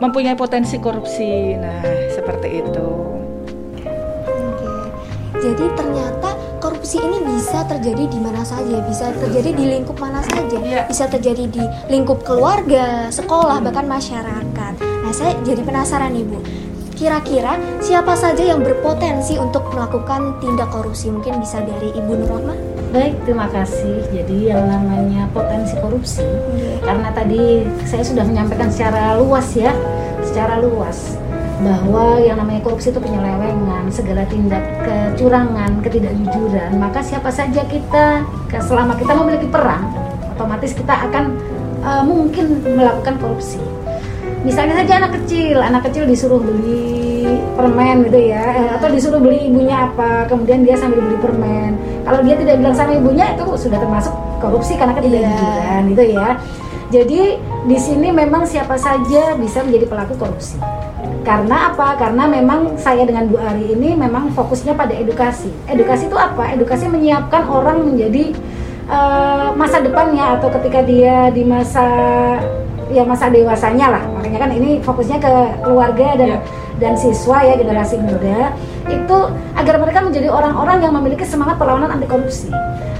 mempunyai 0.00 0.36
potensi 0.36 0.76
korupsi. 0.76 1.56
Nah, 1.56 1.82
seperti 2.12 2.48
itu. 2.60 2.88
Oke. 4.26 4.70
Jadi 5.40 5.64
ternyata 5.76 6.30
korupsi 6.60 7.00
ini 7.00 7.22
bisa 7.24 7.64
terjadi 7.64 8.04
di 8.08 8.18
mana 8.20 8.42
saja, 8.44 8.80
bisa 8.84 9.12
terjadi 9.16 9.50
di 9.52 9.64
lingkup 9.76 9.96
mana 9.96 10.20
saja, 10.24 10.58
ya. 10.60 10.82
bisa 10.88 11.04
terjadi 11.08 11.44
di 11.48 11.64
lingkup 11.88 12.24
keluarga, 12.24 13.08
sekolah, 13.08 13.60
bahkan 13.64 13.86
masyarakat. 13.88 14.72
Nah, 14.80 15.12
saya 15.14 15.36
jadi 15.46 15.62
penasaran 15.62 16.12
nih 16.12 16.24
Bu. 16.26 16.38
Kira-kira 16.96 17.60
siapa 17.84 18.16
saja 18.16 18.40
yang 18.40 18.64
berpotensi 18.64 19.36
untuk 19.36 19.68
melakukan 19.68 20.40
tindak 20.40 20.72
korupsi? 20.72 21.12
Mungkin 21.12 21.44
bisa 21.44 21.60
dari 21.60 21.92
Ibu 21.92 22.12
Nurrohmah? 22.24 22.75
Baik, 22.94 23.14
terima 23.26 23.46
kasih. 23.50 24.06
Jadi 24.14 24.50
yang 24.50 24.66
namanya 24.66 25.26
potensi 25.34 25.74
korupsi, 25.78 26.26
karena 26.82 27.10
tadi 27.10 27.66
saya 27.86 28.02
sudah 28.06 28.24
menyampaikan 28.26 28.70
secara 28.70 29.18
luas 29.18 29.52
ya, 29.54 29.74
secara 30.22 30.62
luas 30.62 31.18
bahwa 31.56 32.20
yang 32.20 32.36
namanya 32.36 32.60
korupsi 32.62 32.92
itu 32.92 33.00
penyelewengan, 33.00 33.88
segala 33.88 34.28
tindak 34.28 34.62
kecurangan, 34.84 35.80
ketidakjujuran, 35.80 36.76
maka 36.76 37.00
siapa 37.00 37.32
saja 37.32 37.64
kita 37.64 38.22
selama 38.60 38.92
kita 39.00 39.12
memiliki 39.16 39.48
peran, 39.48 39.88
otomatis 40.36 40.76
kita 40.76 40.94
akan 41.08 41.32
uh, 41.80 42.02
mungkin 42.04 42.60
melakukan 42.60 43.16
korupsi 43.22 43.62
misalnya 44.42 44.84
saja 44.84 44.92
anak 45.02 45.12
kecil 45.22 45.58
anak 45.58 45.82
kecil 45.90 46.04
disuruh 46.06 46.38
beli 46.38 47.05
permen 47.54 47.96
gitu 48.06 48.18
ya 48.32 48.44
eh, 48.54 48.68
atau 48.78 48.88
disuruh 48.90 49.20
beli 49.20 49.48
ibunya 49.50 49.88
apa 49.90 50.26
kemudian 50.30 50.62
dia 50.62 50.76
sambil 50.78 51.02
beli 51.02 51.18
permen 51.18 51.76
kalau 52.06 52.20
dia 52.22 52.34
tidak 52.38 52.54
bilang 52.62 52.74
sama 52.76 52.92
ibunya 52.94 53.26
itu 53.34 53.44
sudah 53.56 53.78
termasuk 53.78 54.14
korupsi 54.38 54.78
karena 54.78 54.92
ketidakjujuran 54.94 55.80
yeah. 55.82 55.90
gitu 55.90 56.04
ya 56.14 56.28
jadi 56.86 57.20
di 57.66 57.78
sini 57.82 58.08
memang 58.14 58.46
siapa 58.46 58.78
saja 58.78 59.34
bisa 59.34 59.66
menjadi 59.66 59.86
pelaku 59.90 60.14
korupsi 60.16 60.56
karena 61.26 61.74
apa? 61.74 61.98
Karena 61.98 62.30
memang 62.30 62.78
saya 62.78 63.02
dengan 63.02 63.26
Bu 63.26 63.34
Ari 63.34 63.74
ini 63.74 63.98
memang 63.98 64.30
fokusnya 64.30 64.78
pada 64.78 64.94
edukasi. 64.94 65.50
Edukasi 65.66 66.06
itu 66.06 66.14
apa? 66.14 66.54
Edukasi 66.54 66.86
menyiapkan 66.86 67.50
orang 67.50 67.82
menjadi 67.82 68.30
uh, 68.86 69.50
masa 69.58 69.82
depannya 69.82 70.38
atau 70.38 70.48
ketika 70.54 70.86
dia 70.86 71.30
di 71.34 71.42
masa 71.42 71.86
ya 72.90 73.02
masa 73.02 73.26
dewasanya 73.26 73.98
lah 73.98 74.02
makanya 74.14 74.46
kan 74.46 74.50
ini 74.54 74.78
fokusnya 74.78 75.18
ke 75.18 75.32
keluarga 75.66 76.14
dan 76.14 76.28
yeah. 76.38 76.40
Dan 76.76 76.94
siswa 76.96 77.40
ya 77.40 77.56
generasi 77.56 77.96
muda 77.96 78.52
itu 78.86 79.18
agar 79.56 79.80
mereka 79.80 80.04
menjadi 80.04 80.28
orang-orang 80.28 80.84
yang 80.84 80.92
memiliki 80.94 81.24
semangat 81.24 81.56
perlawanan 81.56 81.96
anti 81.96 82.06
korupsi 82.06 82.52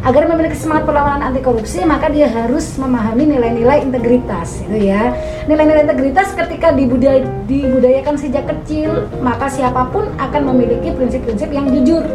agar 0.06 0.30
memiliki 0.30 0.54
semangat 0.54 0.86
perlawanan 0.86 1.22
anti 1.30 1.42
korupsi 1.42 1.82
maka 1.82 2.06
dia 2.06 2.30
harus 2.30 2.78
memahami 2.78 3.26
nilai-nilai 3.26 3.82
integritas 3.82 4.62
itu 4.62 4.86
ya. 4.86 5.10
Nilai-nilai 5.50 5.82
integritas 5.82 6.30
ketika 6.30 6.70
dibudaya, 6.70 7.26
dibudayakan 7.50 8.14
sejak 8.14 8.46
kecil 8.46 9.10
maka 9.18 9.50
siapa 9.50 9.90
pun 9.90 10.06
akan 10.14 10.42
memiliki 10.54 10.94
prinsip-prinsip 10.94 11.50
yang 11.50 11.66
jujur 11.74 12.06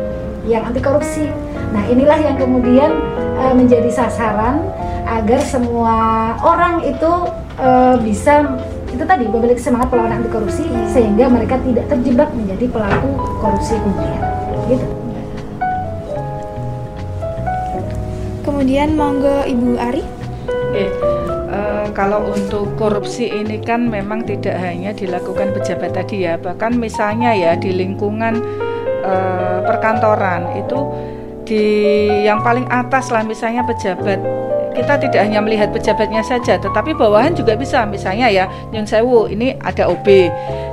yang 0.48 0.66
anti 0.66 0.82
korupsi 0.82 1.30
nah 1.72 1.84
inilah 1.88 2.20
yang 2.20 2.36
kemudian 2.36 2.92
uh, 3.40 3.54
menjadi 3.56 3.88
sasaran 3.88 4.60
agar 5.08 5.40
semua 5.44 5.96
orang 6.44 6.84
itu 6.84 7.12
uh, 7.60 7.96
bisa 8.04 8.60
itu 8.92 9.04
tadi 9.08 9.24
memiliki 9.26 9.64
semangat 9.64 9.88
perlawanan 9.88 10.20
anti 10.20 10.30
korupsi 10.30 10.68
sehingga 10.92 11.32
mereka 11.32 11.56
tidak 11.64 11.88
terjebak 11.88 12.30
menjadi 12.36 12.66
pelaku 12.68 13.10
korupsi 13.40 13.80
kemudian 13.80 14.22
gitu. 14.68 14.86
Kemudian 18.42 18.94
monggo 18.94 19.48
ibu 19.48 19.80
Ari. 19.80 20.04
Oke, 20.72 20.86
uh, 21.52 21.88
kalau 21.96 22.32
untuk 22.32 22.76
korupsi 22.76 23.32
ini 23.32 23.60
kan 23.64 23.88
memang 23.88 24.28
tidak 24.28 24.60
hanya 24.60 24.92
dilakukan 24.92 25.56
pejabat 25.56 25.92
tadi 25.96 26.28
ya 26.28 26.40
bahkan 26.40 26.76
misalnya 26.76 27.36
ya 27.36 27.56
di 27.56 27.72
lingkungan 27.76 28.40
uh, 29.04 29.60
perkantoran 29.68 30.56
itu 30.60 30.80
di 31.44 31.64
yang 32.24 32.40
paling 32.40 32.64
atas 32.72 33.12
lah 33.12 33.26
misalnya 33.28 33.68
pejabat 33.68 34.20
kita 34.72 34.98
tidak 34.98 35.22
hanya 35.28 35.40
melihat 35.44 35.70
pejabatnya 35.70 36.24
saja, 36.24 36.56
tetapi 36.58 36.96
bawahan 36.96 37.36
juga 37.36 37.56
bisa. 37.60 37.84
Misalnya 37.84 38.32
ya, 38.32 38.46
yang 38.72 38.88
sewu 38.88 39.28
ini 39.28 39.56
ada 39.60 39.92
OB, 39.92 40.08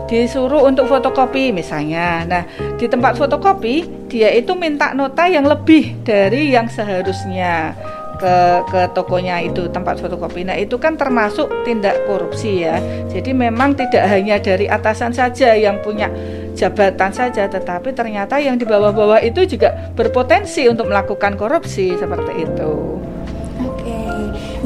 disuruh 0.09 0.64
untuk 0.67 0.88
fotokopi 0.88 1.50
misalnya. 1.50 2.25
Nah, 2.25 2.43
di 2.81 2.87
tempat 2.88 3.19
fotokopi 3.19 4.09
dia 4.09 4.33
itu 4.33 4.57
minta 4.57 4.97
nota 4.97 5.28
yang 5.28 5.45
lebih 5.45 6.00
dari 6.07 6.55
yang 6.55 6.67
seharusnya 6.71 7.76
ke 8.19 8.67
ke 8.67 8.81
tokonya 8.99 9.47
itu 9.47 9.71
tempat 9.71 10.02
fotokopi. 10.02 10.43
Nah, 10.43 10.59
itu 10.59 10.75
kan 10.81 10.99
termasuk 10.99 11.47
tindak 11.62 12.02
korupsi 12.07 12.67
ya. 12.67 12.83
Jadi 13.07 13.31
memang 13.31 13.78
tidak 13.78 14.11
hanya 14.11 14.43
dari 14.43 14.67
atasan 14.67 15.14
saja 15.14 15.55
yang 15.55 15.78
punya 15.85 16.11
jabatan 16.59 17.14
saja, 17.14 17.47
tetapi 17.47 17.95
ternyata 17.95 18.43
yang 18.43 18.59
di 18.59 18.67
bawah-bawah 18.67 19.23
itu 19.23 19.47
juga 19.47 19.95
berpotensi 19.95 20.67
untuk 20.67 20.90
melakukan 20.90 21.38
korupsi 21.38 21.95
seperti 21.95 22.43
itu. 22.43 22.99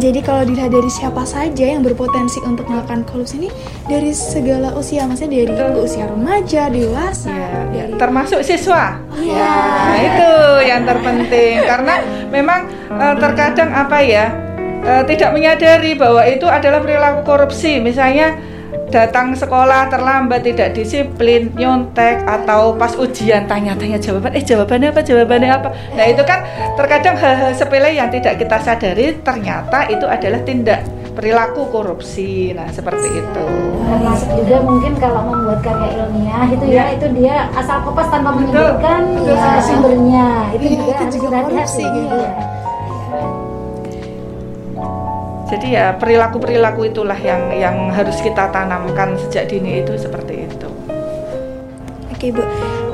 Jadi 0.03 0.19
kalau 0.19 0.43
dilihat 0.43 0.75
dari 0.75 0.91
siapa 0.91 1.23
saja 1.23 1.63
yang 1.63 1.87
berpotensi 1.87 2.43
untuk 2.43 2.67
melakukan 2.67 3.07
korupsi 3.07 3.39
ini 3.39 3.55
dari 3.87 4.11
segala 4.11 4.75
usia, 4.75 5.07
maksudnya 5.07 5.47
dari 5.47 5.55
Betul. 5.55 5.87
usia 5.87 6.11
remaja, 6.11 6.63
dewasa, 6.75 7.31
ya, 7.71 7.87
dari... 7.87 7.95
termasuk 8.03 8.43
siswa. 8.43 8.99
Ya. 9.23 9.31
ya, 9.31 9.55
itu 10.03 10.31
yang 10.67 10.83
terpenting 10.83 11.63
karena 11.63 11.95
memang 12.35 12.67
uh, 12.91 13.15
terkadang 13.15 13.71
apa 13.71 14.03
ya 14.03 14.35
uh, 14.83 15.07
tidak 15.07 15.31
menyadari 15.39 15.95
bahwa 15.95 16.27
itu 16.27 16.51
adalah 16.51 16.83
perilaku 16.83 17.23
korupsi. 17.23 17.79
Misalnya 17.79 18.35
datang 18.93 19.33
sekolah 19.33 19.89
terlambat 19.89 20.45
tidak 20.45 20.77
disiplin 20.77 21.49
nyontek 21.57 22.29
atau 22.29 22.77
pas 22.77 22.93
ujian 23.01 23.49
tanya-tanya 23.49 23.97
jawaban 23.97 24.37
eh 24.37 24.45
jawabannya 24.45 24.93
apa? 24.93 25.01
Jawabannya 25.01 25.49
apa? 25.49 25.69
Nah 25.97 26.05
itu 26.05 26.23
kan 26.29 26.45
terkadang 26.77 27.17
hal-hal 27.17 27.57
sepele 27.57 27.97
yang 27.97 28.13
tidak 28.13 28.37
kita 28.37 28.61
sadari 28.61 29.17
ternyata 29.25 29.89
itu 29.89 30.05
adalah 30.05 30.45
tindak 30.45 30.85
perilaku 31.17 31.73
korupsi. 31.73 32.53
Nah 32.53 32.69
seperti 32.69 33.09
itu. 33.17 33.47
Termasuk 33.89 34.29
juga 34.45 34.57
mungkin 34.61 34.93
kalau 35.01 35.25
membuat 35.33 35.65
karya 35.65 35.89
ilmiah 35.97 36.47
itu 36.53 36.65
ya, 36.69 36.77
ya. 36.77 36.85
itu 36.93 37.07
dia 37.17 37.37
asal 37.57 37.81
kopas 37.89 38.13
tanpa 38.13 38.37
menyebutkan 38.37 39.17
ya, 39.25 39.61
sumbernya. 39.65 40.29
Itu 40.53 40.65
ya, 40.69 40.73
juga 40.77 40.93
itu 40.93 41.05
juga 41.17 41.29
korupsi 41.49 41.85
gitu. 41.89 42.17
Ya. 42.21 42.52
Jadi 45.53 45.77
ya 45.77 45.93
perilaku-perilaku 46.01 46.89
itulah 46.89 47.21
yang 47.21 47.53
yang 47.53 47.93
harus 47.93 48.17
kita 48.25 48.49
tanamkan 48.49 49.21
sejak 49.21 49.53
dini 49.53 49.85
itu 49.85 49.93
seperti 50.01 50.49
itu. 50.49 50.69
Oke 52.09 52.33
bu, 52.33 52.41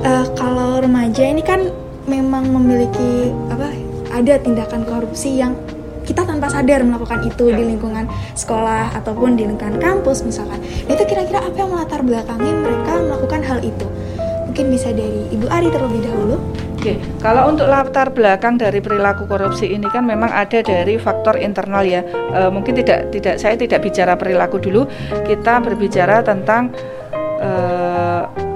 uh, 0.03 0.27
kalau 0.35 0.83
remaja 0.83 1.23
ini 1.23 1.39
kan 1.39 1.71
memang 2.11 2.51
memiliki 2.51 3.31
apa? 3.47 3.71
Ada 4.11 4.43
tindakan 4.43 4.83
korupsi 4.83 5.39
yang 5.39 5.55
kita 6.03 6.25
tanpa 6.25 6.51
sadar 6.51 6.83
melakukan 6.83 7.23
itu 7.23 7.53
ya. 7.53 7.61
di 7.61 7.77
lingkungan 7.77 8.11
sekolah 8.35 8.91
ataupun 8.97 9.39
di 9.39 9.47
lingkungan 9.47 9.79
kampus 9.79 10.27
misalkan. 10.27 10.59
Nah, 10.59 10.99
itu 10.99 11.05
kira-kira 11.07 11.45
apa 11.45 11.55
yang 11.55 11.71
melatar 11.71 12.01
belakangi 12.03 12.51
mereka 12.59 12.93
melakukan 13.07 13.41
hal 13.45 13.59
itu? 13.63 13.87
Mungkin 14.51 14.67
bisa 14.73 14.91
dari 14.91 15.31
Ibu 15.31 15.47
Ari 15.47 15.69
terlebih 15.71 16.01
dahulu. 16.11 16.37
Oke, 16.79 16.95
kalau 17.19 17.51
untuk 17.51 17.67
latar 17.67 18.15
belakang 18.15 18.55
dari 18.55 18.79
perilaku 18.79 19.27
korupsi 19.27 19.67
ini 19.67 19.91
kan 19.91 20.07
memang 20.07 20.31
ada 20.31 20.63
dari 20.63 20.95
faktor 20.95 21.35
internal 21.35 21.83
ya. 21.83 22.07
E, 22.07 22.47
mungkin 22.55 22.79
tidak 22.79 23.11
tidak 23.11 23.35
saya 23.43 23.59
tidak 23.59 23.83
bicara 23.83 24.15
perilaku 24.15 24.63
dulu, 24.63 24.87
kita 25.27 25.59
berbicara 25.59 26.23
tentang 26.23 26.71
e, 27.43 27.51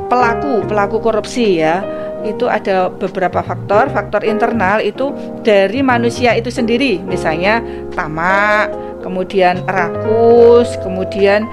pelaku 0.06 0.62
pelaku 0.70 1.02
korupsi 1.02 1.66
ya. 1.66 1.82
Itu 2.22 2.46
ada 2.46 2.94
beberapa 2.94 3.42
faktor. 3.42 3.90
Faktor 3.90 4.22
internal 4.22 4.78
itu 4.78 5.10
dari 5.42 5.82
manusia 5.82 6.38
itu 6.38 6.46
sendiri, 6.46 7.02
misalnya 7.02 7.58
tamak, 7.90 8.70
kemudian 9.02 9.66
rakus, 9.66 10.78
kemudian 10.78 11.50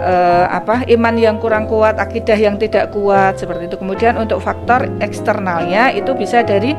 uh, 0.00 0.46
apa 0.50 0.84
iman 0.88 1.14
yang 1.16 1.36
kurang 1.40 1.68
kuat, 1.68 1.96
akidah 1.96 2.36
yang 2.36 2.56
tidak 2.60 2.92
kuat 2.92 3.40
seperti 3.40 3.68
itu. 3.70 3.76
Kemudian 3.80 4.16
untuk 4.20 4.40
faktor 4.40 4.88
eksternalnya 5.00 5.92
itu 5.92 6.12
bisa 6.12 6.44
dari 6.44 6.76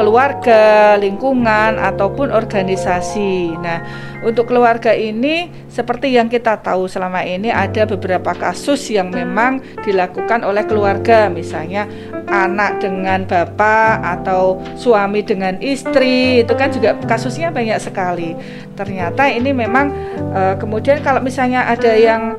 keluarga, 0.00 0.96
lingkungan 0.96 1.76
ataupun 1.76 2.32
organisasi. 2.32 3.52
Nah, 3.60 3.84
untuk 4.24 4.48
keluarga 4.48 4.96
ini 4.96 5.52
seperti 5.68 6.16
yang 6.16 6.32
kita 6.32 6.56
tahu 6.60 6.88
selama 6.88 7.20
ini 7.20 7.52
ada 7.52 7.84
beberapa 7.84 8.32
kasus 8.32 8.88
yang 8.88 9.12
memang 9.12 9.60
dilakukan 9.84 10.40
oleh 10.40 10.64
keluarga, 10.64 11.28
misalnya 11.28 11.84
anak 12.30 12.80
dengan 12.80 13.28
bapak 13.28 14.00
atau 14.00 14.62
suami 14.78 15.20
dengan 15.20 15.60
istri, 15.60 16.40
itu 16.46 16.52
kan 16.56 16.72
juga 16.72 16.96
kasusnya 17.04 17.52
banyak 17.52 17.76
sekali. 17.76 18.32
Ternyata 18.78 19.28
ini 19.28 19.52
memang 19.52 19.92
e, 20.32 20.40
kemudian 20.56 21.04
kalau 21.04 21.20
misalnya 21.20 21.68
ada 21.68 21.92
yang 21.92 22.38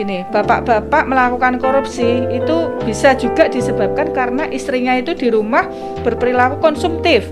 gini, 0.00 0.24
bapak-bapak 0.32 1.04
melakukan 1.04 1.60
korupsi 1.60 2.24
itu 2.32 2.72
bisa 2.88 3.12
juga 3.20 3.52
disebabkan 3.52 4.16
karena 4.16 4.48
istrinya 4.48 4.96
itu 4.96 5.12
di 5.12 5.28
rumah 5.28 5.68
berperilaku 6.00 6.56
konsumtif. 6.56 7.28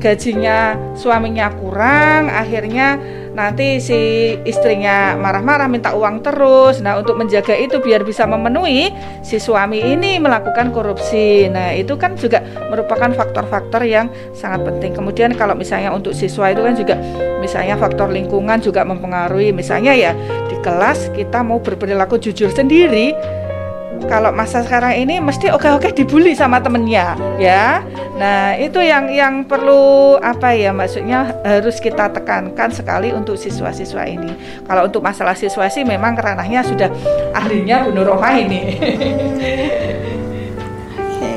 Gajinya 0.00 0.80
suaminya 0.96 1.52
kurang 1.60 2.32
akhirnya 2.32 2.96
nanti 3.40 3.80
si 3.80 3.96
istrinya 4.44 5.16
marah-marah 5.16 5.64
minta 5.64 5.96
uang 5.96 6.20
terus. 6.20 6.84
Nah 6.84 7.00
untuk 7.00 7.16
menjaga 7.16 7.56
itu 7.56 7.80
biar 7.80 8.04
bisa 8.04 8.28
memenuhi 8.28 8.92
si 9.24 9.40
suami 9.40 9.80
ini 9.80 10.20
melakukan 10.20 10.68
korupsi. 10.70 11.48
Nah 11.48 11.72
itu 11.72 11.96
kan 11.96 12.20
juga 12.20 12.44
merupakan 12.68 13.08
faktor-faktor 13.16 13.88
yang 13.88 14.12
sangat 14.36 14.68
penting. 14.68 14.92
Kemudian 14.92 15.32
kalau 15.32 15.56
misalnya 15.56 15.90
untuk 15.96 16.12
siswa 16.12 16.52
itu 16.52 16.60
kan 16.60 16.74
juga 16.76 16.94
misalnya 17.40 17.80
faktor 17.80 18.12
lingkungan 18.12 18.60
juga 18.60 18.84
mempengaruhi. 18.84 19.56
Misalnya 19.56 19.96
ya 19.96 20.12
di 20.46 20.60
kelas 20.60 21.08
kita 21.16 21.40
mau 21.40 21.58
berperilaku 21.64 22.20
jujur 22.20 22.52
sendiri 22.52 23.16
kalau 24.08 24.30
masa 24.32 24.64
sekarang 24.64 24.96
ini 24.96 25.20
mesti 25.20 25.52
oke-oke 25.52 25.92
dibully 25.92 26.32
sama 26.32 26.62
temennya 26.62 27.18
ya. 27.36 27.84
Nah 28.16 28.56
itu 28.56 28.80
yang 28.80 29.08
yang 29.12 29.44
perlu 29.44 30.16
apa 30.20 30.52
ya 30.52 30.72
maksudnya 30.72 31.36
harus 31.44 31.80
kita 31.80 32.08
tekankan 32.12 32.70
sekali 32.72 33.12
untuk 33.12 33.36
siswa-siswa 33.36 34.06
ini. 34.08 34.32
Kalau 34.64 34.88
untuk 34.88 35.04
masalah 35.04 35.36
siswa 35.36 35.68
sih 35.68 35.84
memang 35.84 36.16
ranahnya 36.16 36.64
sudah 36.64 36.88
ahlinya 37.36 37.88
Bu 37.88 37.96
Nur 37.96 38.16
ini. 38.36 38.60
Oke 41.00 41.34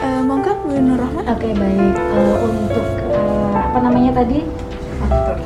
uh, 0.00 0.20
monggo 0.24 0.52
Bu 0.64 0.76
Nur 0.76 1.00
oke 1.00 1.24
okay, 1.24 1.52
baik. 1.56 1.94
Uh, 2.16 2.36
untuk 2.48 2.86
uh, 3.14 3.54
apa 3.56 3.78
namanya 3.80 4.24
tadi? 4.24 4.44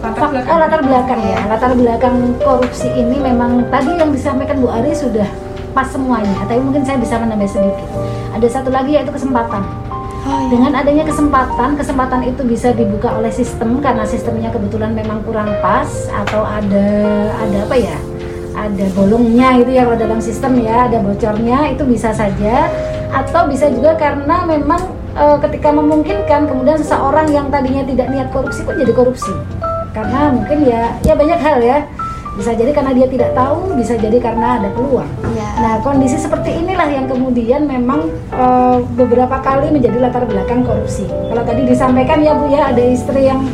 Latar 0.05 0.29
belakang. 0.29 0.53
Oh, 0.53 0.59
latar 0.61 0.81
belakang 0.85 1.21
ya. 1.25 1.39
Latar 1.49 1.73
belakang 1.73 2.17
korupsi 2.45 2.93
ini 2.93 3.17
memang 3.17 3.65
tadi 3.73 3.97
yang 3.97 4.13
disampaikan 4.13 4.61
Bu 4.61 4.69
Ari 4.69 4.93
sudah 4.93 5.25
pas 5.75 5.91
semuanya 5.91 6.33
tapi 6.47 6.63
mungkin 6.63 6.87
saya 6.87 6.97
bisa 6.97 7.19
menambah 7.19 7.51
sedikit. 7.51 7.85
Ada 8.33 8.47
satu 8.63 8.71
lagi 8.71 8.95
yaitu 8.95 9.11
kesempatan. 9.11 9.67
Oh, 10.25 10.41
iya. 10.41 10.57
dengan 10.57 10.73
adanya 10.73 11.05
kesempatan 11.05 11.77
kesempatan 11.77 12.25
itu 12.25 12.49
bisa 12.49 12.73
dibuka 12.73 13.13
oleh 13.13 13.29
sistem 13.29 13.77
karena 13.85 14.09
sistemnya 14.09 14.49
kebetulan 14.49 14.97
memang 14.97 15.21
kurang 15.21 15.53
pas 15.61 16.09
atau 16.09 16.41
ada 16.41 16.89
ada 17.29 17.59
apa 17.69 17.77
ya? 17.77 17.93
Ada 18.57 18.89
bolongnya 18.97 19.61
itu 19.61 19.77
ya 19.77 19.85
kalau 19.85 19.99
dalam 20.01 20.21
sistem 20.25 20.57
ya 20.65 20.89
ada 20.89 21.05
bocornya 21.05 21.77
itu 21.77 21.85
bisa 21.85 22.15
saja. 22.17 22.73
Atau 23.13 23.47
bisa 23.53 23.69
juga 23.69 23.95
karena 24.01 24.49
memang 24.49 24.81
e, 25.13 25.25
ketika 25.45 25.71
memungkinkan 25.71 26.51
kemudian 26.51 26.81
seseorang 26.81 27.29
yang 27.31 27.47
tadinya 27.53 27.85
tidak 27.85 28.09
niat 28.09 28.29
korupsi 28.33 28.65
pun 28.65 28.81
jadi 28.81 28.97
korupsi. 28.97 29.35
Karena 29.93 30.33
mungkin 30.33 30.65
ya 30.65 30.97
ya 31.05 31.13
banyak 31.15 31.39
hal 31.39 31.59
ya 31.61 31.79
bisa 32.35 32.51
jadi 32.51 32.71
karena 32.75 32.91
dia 32.91 33.07
tidak 33.07 33.31
tahu 33.33 33.79
bisa 33.79 33.95
jadi 33.95 34.19
karena 34.19 34.59
ada 34.59 34.69
peluang. 34.75 35.07
Ya. 35.39 35.49
nah 35.55 35.75
kondisi 35.87 36.19
seperti 36.19 36.51
inilah 36.51 36.91
yang 36.91 37.07
kemudian 37.07 37.67
memang 37.71 38.11
uh, 38.35 38.83
beberapa 38.99 39.39
kali 39.39 39.71
menjadi 39.71 40.03
latar 40.03 40.27
belakang 40.27 40.67
korupsi. 40.67 41.07
Kalau 41.07 41.43
tadi 41.47 41.63
disampaikan 41.63 42.19
ya 42.23 42.35
bu 42.35 42.51
ya 42.51 42.75
ada 42.75 42.83
istri 42.83 43.31
yang 43.31 43.47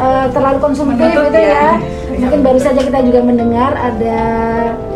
uh, 0.00 0.26
terlalu 0.32 0.58
konsumtif 0.64 1.12
gitu 1.12 1.40
ya. 1.40 1.76
ya 1.76 1.92
mungkin 2.12 2.40
baru 2.44 2.60
saja 2.60 2.80
kita 2.84 3.00
juga 3.08 3.20
mendengar 3.24 3.72
ada 3.72 4.18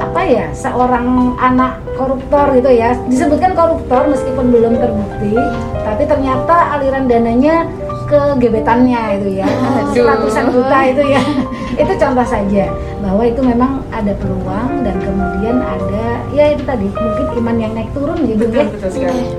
apa 0.01 0.21
ya 0.25 0.47
seorang 0.57 1.37
anak 1.37 1.85
koruptor 2.01 2.57
gitu 2.57 2.73
ya. 2.73 2.97
Disebutkan 3.05 3.53
koruptor 3.53 4.09
meskipun 4.09 4.49
belum 4.49 4.81
terbukti 4.81 5.37
tapi 5.85 6.09
ternyata 6.09 6.77
aliran 6.81 7.05
dananya 7.05 7.69
ke 8.09 8.41
gebetannya 8.41 9.21
itu 9.21 9.45
ya. 9.45 9.49
Ratusan 9.93 10.57
juta 10.57 10.79
itu 10.89 11.05
ya 11.05 11.21
itu 11.75 11.93
contoh 11.99 12.27
saja 12.27 12.71
bahwa 13.03 13.23
itu 13.27 13.41
memang 13.43 13.83
ada 13.91 14.15
peluang 14.15 14.87
dan 14.87 14.97
kemudian 15.03 15.59
ada 15.59 16.23
ya 16.31 16.55
itu 16.55 16.63
tadi 16.63 16.87
mungkin 16.95 17.27
iman 17.43 17.57
yang 17.59 17.73
naik 17.75 17.91
turun 17.91 18.19
gitu 18.23 18.45
ya 18.55 18.67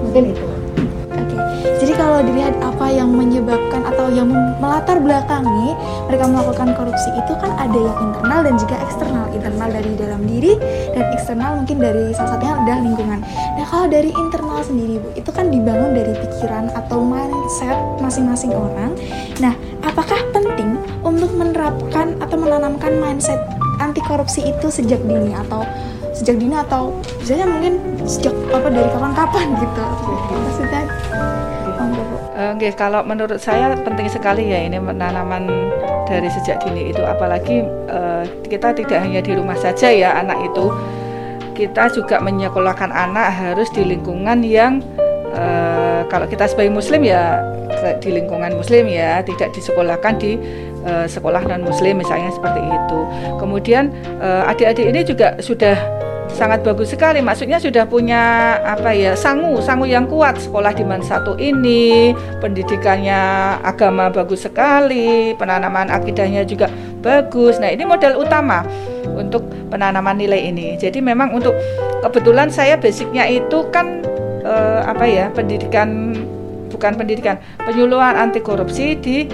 mungkin 0.04 0.24
itu 0.36 0.48
jadi 1.78 1.94
kalau 1.94 2.20
dilihat 2.20 2.56
apa 2.60 2.88
yang 2.92 3.10
menyebabkan 3.16 3.86
atau 3.88 4.12
yang 4.12 4.28
melatar 4.60 5.00
belakangi 5.00 5.72
mereka 6.08 6.26
melakukan 6.28 6.72
korupsi 6.76 7.12
itu 7.16 7.34
kan 7.40 7.52
ada 7.60 7.76
yang 7.76 7.98
internal 8.02 8.40
dan 8.44 8.56
juga 8.56 8.76
eksternal. 8.84 9.26
Internal 9.36 9.70
dari 9.72 9.92
dalam 10.00 10.22
diri 10.24 10.54
dan 10.96 11.04
eksternal 11.12 11.52
mungkin 11.64 11.78
dari 11.84 12.16
salah 12.16 12.36
satunya 12.36 12.56
adalah 12.60 12.80
lingkungan. 12.84 13.20
Nah 13.60 13.66
kalau 13.68 13.88
dari 13.92 14.12
internal 14.16 14.60
sendiri 14.64 15.00
bu, 15.04 15.08
itu 15.20 15.30
kan 15.32 15.52
dibangun 15.52 15.92
dari 15.96 16.14
pikiran 16.16 16.72
atau 16.76 17.00
mindset 17.04 17.80
masing-masing 18.00 18.56
orang. 18.56 18.96
Nah 19.44 19.54
apakah 19.84 20.20
penting 20.32 20.47
untuk 21.08 21.32
menerapkan 21.34 22.20
atau 22.20 22.36
menanamkan 22.36 23.00
mindset 23.00 23.40
anti 23.80 24.04
korupsi 24.04 24.44
itu 24.52 24.68
sejak 24.68 25.00
dini 25.08 25.32
atau 25.34 25.64
sejak 26.12 26.42
dini 26.42 26.58
atau 26.58 26.92
misalnya 27.22 27.48
mungkin 27.48 27.74
sejak 28.04 28.34
apa 28.52 28.68
dari 28.68 28.90
kapan-kapan 28.90 29.48
gitu. 29.62 29.84
Maksudnya 30.34 30.84
Oke, 32.38 32.70
kalau 32.78 33.02
menurut 33.02 33.42
saya 33.42 33.74
penting 33.82 34.06
sekali 34.14 34.54
ya 34.54 34.62
ini 34.62 34.78
penanaman 34.78 35.50
dari 36.06 36.30
sejak 36.30 36.62
dini 36.62 36.94
itu. 36.94 37.02
Apalagi 37.02 37.66
uh, 37.90 38.22
kita 38.46 38.78
tidak 38.78 39.02
hanya 39.02 39.26
di 39.26 39.34
rumah 39.34 39.58
saja 39.58 39.90
ya 39.90 40.14
anak 40.22 40.38
itu. 40.46 40.70
Kita 41.58 41.90
juga 41.90 42.22
menyekolahkan 42.22 42.94
anak 42.94 43.34
harus 43.34 43.74
di 43.74 43.82
lingkungan 43.82 44.46
yang 44.46 44.86
uh, 45.34 46.06
kalau 46.14 46.30
kita 46.30 46.46
sebagai 46.46 46.70
muslim 46.78 47.02
ya 47.02 47.42
di 47.98 48.10
lingkungan 48.14 48.54
muslim 48.54 48.86
ya 48.86 49.26
tidak 49.26 49.54
disekolahkan 49.58 50.22
di 50.22 50.38
uh, 50.88 51.06
sekolah 51.06 51.44
non 51.46 51.68
muslim 51.68 52.00
misalnya 52.00 52.32
seperti 52.32 52.64
itu. 52.64 53.00
Kemudian 53.38 53.92
adik-adik 54.24 54.88
uh, 54.88 54.92
ini 54.96 55.02
juga 55.04 55.36
sudah 55.44 55.76
sangat 56.32 56.64
bagus 56.64 56.92
sekali. 56.92 57.24
Maksudnya 57.24 57.60
sudah 57.60 57.88
punya 57.88 58.56
apa 58.64 58.92
ya 58.92 59.16
sangu 59.16 59.60
sangu 59.64 59.88
yang 59.88 60.08
kuat 60.08 60.36
sekolah 60.40 60.76
di 60.76 60.84
mana 60.84 61.04
satu 61.04 61.40
ini 61.40 62.12
pendidikannya 62.44 63.20
agama 63.64 64.12
bagus 64.12 64.44
sekali, 64.44 65.34
penanaman 65.36 65.88
akidahnya 65.88 66.44
juga 66.44 66.68
bagus. 67.00 67.60
Nah 67.60 67.72
ini 67.72 67.88
modal 67.88 68.20
utama 68.20 68.64
untuk 69.16 69.48
penanaman 69.72 70.20
nilai 70.20 70.52
ini. 70.52 70.76
Jadi 70.76 71.00
memang 71.00 71.32
untuk 71.32 71.56
kebetulan 72.04 72.52
saya 72.52 72.76
basicnya 72.78 73.26
itu 73.28 73.68
kan 73.72 74.04
eh, 74.44 74.82
apa 74.86 75.06
ya 75.08 75.26
pendidikan 75.32 76.14
bukan 76.68 76.94
pendidikan 77.00 77.40
penyuluhan 77.64 78.14
anti 78.20 78.44
korupsi 78.44 79.00
di 79.00 79.26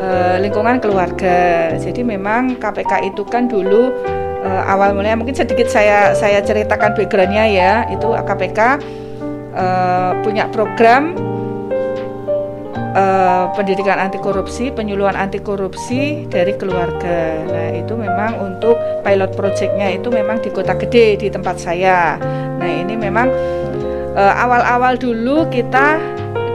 eh, 0.00 0.36
lingkungan 0.40 0.80
keluarga. 0.80 1.70
Jadi 1.76 2.00
memang 2.00 2.56
KPK 2.56 3.12
itu 3.12 3.22
kan 3.28 3.46
dulu 3.46 3.92
uh, 4.40 4.62
awal 4.64 4.96
mulanya 4.96 5.20
mungkin 5.20 5.36
sedikit 5.36 5.68
saya 5.68 6.16
saya 6.16 6.40
ceritakan 6.40 6.96
backgroundnya 6.96 7.44
ya. 7.46 7.72
Itu 7.92 8.16
KPK 8.16 8.60
eh, 9.54 10.10
punya 10.24 10.48
program 10.48 11.28
pendidikan 13.54 14.02
anti 14.02 14.18
korupsi 14.18 14.74
penyuluhan 14.74 15.14
anti 15.14 15.38
korupsi 15.38 16.26
dari 16.26 16.58
keluarga. 16.58 17.38
Nah 17.46 17.70
itu 17.78 17.94
memang 17.94 18.42
untuk 18.42 18.74
pilot 19.06 19.30
projectnya 19.38 19.94
itu 19.94 20.10
memang 20.10 20.42
di 20.42 20.50
kota 20.50 20.74
gede 20.74 21.14
di 21.22 21.30
tempat 21.30 21.54
saya. 21.62 22.18
Nah 22.58 22.66
ini 22.66 22.98
memang 22.98 23.30
awal-awal 24.18 24.98
dulu 24.98 25.46
kita 25.54 26.02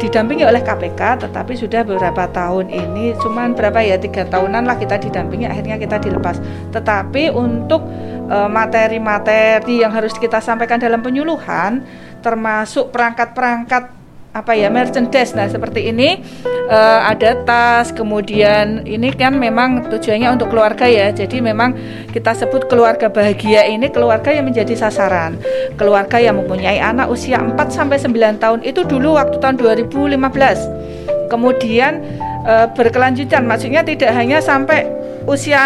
didampingi 0.06 0.46
oleh 0.46 0.62
KPK 0.62 1.26
tetapi 1.26 1.58
sudah 1.58 1.82
beberapa 1.82 2.30
tahun 2.30 2.70
ini 2.70 3.18
cuman 3.18 3.58
berapa 3.58 3.82
ya 3.82 3.98
tiga 3.98 4.30
tahunan 4.30 4.70
lah 4.70 4.78
kita 4.78 5.02
didampingi 5.02 5.50
akhirnya 5.50 5.82
kita 5.82 5.98
dilepas. 5.98 6.38
Tetapi 6.70 7.34
untuk 7.34 7.82
e, 8.30 8.38
materi-materi 8.46 9.82
yang 9.82 9.90
harus 9.90 10.14
kita 10.14 10.38
sampaikan 10.38 10.78
dalam 10.78 11.02
penyuluhan 11.02 11.82
termasuk 12.22 12.94
perangkat-perangkat 12.94 14.05
apa 14.36 14.52
ya 14.52 14.68
merchandise. 14.68 15.32
Nah 15.32 15.48
seperti 15.48 15.88
ini 15.96 16.20
uh, 16.68 17.08
ada 17.08 17.40
tas 17.48 17.96
kemudian 17.96 18.84
ini 18.84 19.16
kan 19.16 19.40
memang 19.40 19.88
tujuannya 19.88 20.36
untuk 20.36 20.52
keluarga 20.52 20.84
ya. 20.84 21.16
Jadi 21.16 21.40
memang 21.40 21.72
kita 22.12 22.36
sebut 22.36 22.68
keluarga 22.68 23.08
bahagia 23.08 23.64
ini 23.64 23.88
keluarga 23.88 24.36
yang 24.36 24.52
menjadi 24.52 24.76
sasaran. 24.76 25.40
Keluarga 25.80 26.20
yang 26.20 26.36
mempunyai 26.44 26.84
anak 26.84 27.08
usia 27.08 27.40
4 27.40 27.56
sampai 27.72 27.96
9 27.96 28.44
tahun 28.44 28.60
itu 28.68 28.84
dulu 28.84 29.16
waktu 29.16 29.40
tahun 29.40 29.56
2015 29.56 31.32
kemudian 31.32 32.04
uh, 32.44 32.68
berkelanjutan. 32.76 33.48
Maksudnya 33.48 33.88
tidak 33.88 34.12
hanya 34.12 34.44
sampai 34.44 35.05
usia 35.26 35.64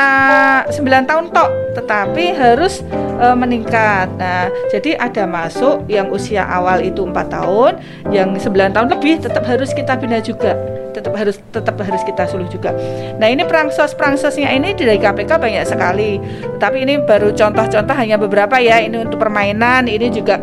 9 0.67 1.09
tahun 1.09 1.31
tok, 1.35 1.49
tetapi 1.79 2.35
harus 2.35 2.81
e, 3.19 3.25
meningkat. 3.35 4.07
Nah, 4.15 4.47
jadi 4.71 4.95
ada 4.95 5.27
masuk 5.27 5.85
yang 5.91 6.09
usia 6.09 6.47
awal 6.47 6.83
itu 6.83 7.03
4 7.03 7.15
tahun, 7.27 7.71
yang 8.09 8.35
9 8.35 8.75
tahun 8.75 8.87
lebih 8.91 9.23
tetap 9.23 9.43
harus 9.45 9.71
kita 9.75 9.95
bina 9.99 10.19
juga 10.23 10.55
tetap 10.89 11.13
harus 11.15 11.37
tetap 11.53 11.77
harus 11.79 12.01
kita 12.03 12.25
suluh 12.25 12.49
juga. 12.49 12.73
Nah 13.21 13.29
ini 13.29 13.45
prangsos 13.45 13.93
prangsosnya 13.93 14.51
ini 14.51 14.73
dari 14.73 14.97
KPK 14.97 15.31
banyak 15.37 15.63
sekali. 15.63 16.17
Tapi 16.57 16.83
ini 16.83 16.99
baru 16.99 17.31
contoh-contoh 17.31 17.95
hanya 17.95 18.17
beberapa 18.17 18.57
ya. 18.59 18.81
Ini 18.83 19.07
untuk 19.07 19.21
permainan. 19.21 19.87
Ini 19.87 20.09
juga 20.11 20.41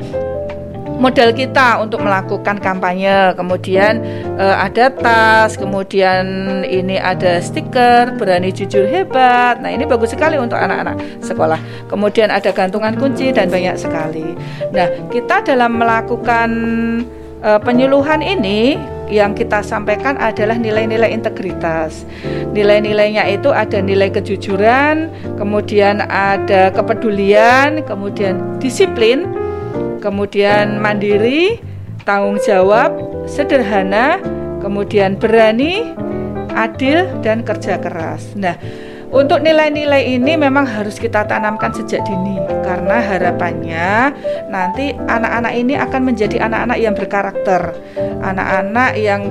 modal 0.97 1.31
kita 1.33 1.81
untuk 1.81 2.03
melakukan 2.03 2.59
kampanye. 2.59 3.33
Kemudian 3.37 4.01
uh, 4.41 4.57
ada 4.61 4.91
tas, 4.93 5.55
kemudian 5.55 6.25
ini 6.65 6.97
ada 6.97 7.39
stiker, 7.41 8.17
berani 8.17 8.51
jujur 8.53 8.89
hebat. 8.89 9.61
Nah, 9.61 9.71
ini 9.71 9.85
bagus 9.85 10.13
sekali 10.13 10.41
untuk 10.41 10.57
anak-anak 10.57 10.97
sekolah. 11.23 11.61
Kemudian 11.87 12.33
ada 12.33 12.51
gantungan 12.51 12.97
kunci 12.97 13.31
dan 13.31 13.53
banyak 13.53 13.77
sekali. 13.77 14.35
Nah, 14.73 14.89
kita 15.13 15.45
dalam 15.45 15.79
melakukan 15.79 16.51
uh, 17.45 17.61
penyuluhan 17.61 18.25
ini 18.25 18.81
yang 19.07 19.39
kita 19.39 19.63
sampaikan 19.63 20.19
adalah 20.19 20.59
nilai-nilai 20.59 21.15
integritas. 21.15 22.03
Nilai-nilainya 22.51 23.23
itu 23.31 23.55
ada 23.55 23.79
nilai 23.79 24.11
kejujuran, 24.11 25.07
kemudian 25.39 26.03
ada 26.11 26.75
kepedulian, 26.75 27.87
kemudian 27.87 28.59
disiplin, 28.59 29.31
kemudian 30.07 30.79
mandiri, 30.79 31.59
tanggung 32.07 32.39
jawab, 32.39 32.95
sederhana, 33.27 34.23
kemudian 34.63 35.19
berani, 35.19 35.83
adil, 36.55 37.11
dan 37.27 37.43
kerja 37.43 37.83
keras. 37.83 38.39
Nah, 38.39 38.55
untuk 39.11 39.43
nilai-nilai 39.43 40.15
ini 40.15 40.39
memang 40.39 40.63
harus 40.63 41.03
kita 41.03 41.27
tanamkan 41.27 41.75
sejak 41.75 42.07
dini 42.07 42.39
karena 42.63 43.03
harapannya 43.03 44.15
nanti 44.47 44.95
anak-anak 44.95 45.53
ini 45.59 45.75
akan 45.75 46.03
menjadi 46.07 46.47
anak-anak 46.47 46.79
yang 46.79 46.95
berkarakter, 46.95 47.75
anak-anak 48.23 48.95
yang 48.95 49.27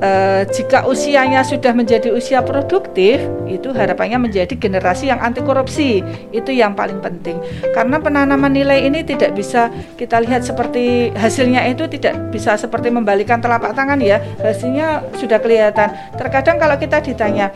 eh, 0.00 0.42
jika 0.48 0.88
usianya 0.88 1.44
sudah 1.44 1.72
menjadi 1.76 2.10
usia 2.10 2.40
produktif, 2.40 3.20
itu 3.46 3.70
harapannya 3.70 4.18
menjadi 4.20 4.52
generasi 4.56 5.12
yang 5.12 5.20
anti 5.20 5.44
korupsi. 5.44 6.00
Itu 6.32 6.50
yang 6.50 6.74
paling 6.74 6.98
penting. 7.04 7.40
Karena 7.72 8.00
penanaman 8.00 8.52
nilai 8.52 8.84
ini 8.88 9.04
tidak 9.04 9.36
bisa 9.36 9.68
kita 10.00 10.20
lihat 10.24 10.42
seperti 10.42 11.14
hasilnya 11.14 11.68
itu 11.68 11.86
tidak 11.86 12.32
bisa 12.34 12.56
seperti 12.56 12.88
membalikan 12.90 13.38
telapak 13.38 13.76
tangan 13.76 14.00
ya. 14.00 14.18
Hasilnya 14.40 15.04
sudah 15.16 15.38
kelihatan. 15.38 15.92
Terkadang 16.16 16.56
kalau 16.58 16.76
kita 16.80 16.98
ditanya 17.04 17.52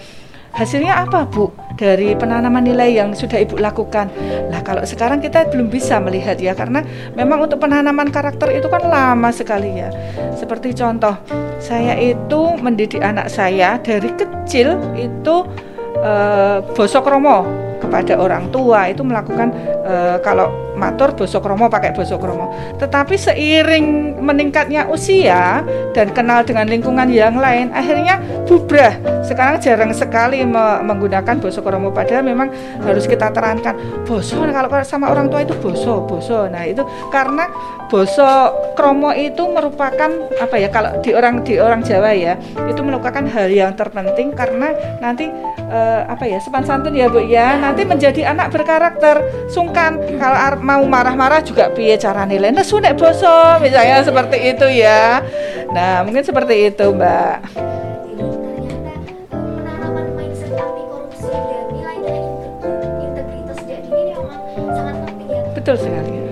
hasilnya 0.54 1.02
apa 1.02 1.26
Bu 1.26 1.50
dari 1.74 2.14
penanaman 2.14 2.62
nilai 2.62 2.94
yang 2.94 3.12
sudah 3.12 3.42
Ibu 3.42 3.58
lakukan? 3.58 4.06
Lah 4.48 4.62
kalau 4.62 4.86
sekarang 4.86 5.18
kita 5.18 5.50
belum 5.50 5.68
bisa 5.68 5.98
melihat 5.98 6.38
ya 6.38 6.54
karena 6.54 6.86
memang 7.18 7.50
untuk 7.50 7.58
penanaman 7.58 8.08
karakter 8.14 8.54
itu 8.54 8.70
kan 8.70 8.86
lama 8.86 9.34
sekali 9.34 9.82
ya. 9.82 9.90
Seperti 10.38 10.72
contoh, 10.72 11.18
saya 11.58 11.98
itu 11.98 12.54
mendidik 12.62 13.02
anak 13.02 13.26
saya 13.26 13.82
dari 13.82 14.08
kecil 14.14 14.78
itu 14.94 15.36
eh, 15.98 16.62
bosok 16.72 17.10
romo 17.10 17.44
kepada 17.82 18.16
orang 18.16 18.48
tua 18.48 18.88
itu 18.88 19.04
melakukan 19.04 19.52
eh, 19.84 20.16
kalau 20.24 20.64
matur 20.74 21.14
boso 21.14 21.38
kromo 21.38 21.70
pakai 21.70 21.94
boso 21.94 22.18
kromo. 22.18 22.50
Tetapi 22.76 23.14
seiring 23.14 24.18
meningkatnya 24.18 24.90
usia 24.90 25.62
dan 25.94 26.10
kenal 26.10 26.42
dengan 26.42 26.66
lingkungan 26.66 27.06
yang 27.08 27.38
lain, 27.38 27.70
akhirnya 27.70 28.18
bubrah. 28.44 28.98
Sekarang 29.24 29.62
jarang 29.62 29.94
sekali 29.94 30.42
me 30.42 30.82
menggunakan 30.84 31.38
boso 31.38 31.62
kromo 31.62 31.94
padahal 31.94 32.26
memang 32.26 32.50
harus 32.82 33.06
kita 33.06 33.30
terangkan 33.30 34.04
boso 34.04 34.42
kalau 34.44 34.68
sama 34.84 35.08
orang 35.08 35.30
tua 35.30 35.46
itu 35.46 35.54
boso, 35.56 36.04
boso. 36.04 36.50
Nah, 36.50 36.66
itu 36.66 36.82
karena 37.08 37.48
boso 37.88 38.26
kromo 38.74 39.14
itu 39.14 39.46
merupakan 39.46 40.10
apa 40.42 40.56
ya 40.58 40.68
kalau 40.68 40.98
di 41.00 41.14
orang 41.14 41.46
di 41.46 41.56
orang 41.56 41.80
Jawa 41.86 42.10
ya, 42.12 42.34
itu 42.66 42.80
merupakan 42.82 43.22
hal 43.22 43.48
yang 43.48 43.72
terpenting 43.78 44.34
karena 44.34 44.74
nanti 44.98 45.30
uh, 45.70 46.02
apa 46.10 46.26
ya 46.26 46.42
sopan 46.42 46.66
santun 46.66 46.96
ya 46.96 47.06
Bu 47.06 47.22
ya, 47.22 47.60
nanti 47.60 47.86
menjadi 47.86 48.34
anak 48.34 48.50
berkarakter, 48.50 49.48
sungkan 49.74 49.98
kalau 50.22 50.38
mau 50.62 50.86
marah-marah 50.86 51.42
juga 51.42 51.66
piye 51.74 51.98
cara 51.98 52.22
nilai 52.22 52.54
nesu 52.54 52.78
nek 52.78 52.94
boso 52.94 53.58
misalnya 53.58 54.06
seperti 54.06 54.54
itu 54.54 54.70
ya. 54.70 55.18
Nah 55.74 56.06
mungkin 56.06 56.22
seperti 56.22 56.70
itu 56.70 56.94
mbak. 56.94 57.42
Betul 65.58 65.74
sekali 65.74 66.23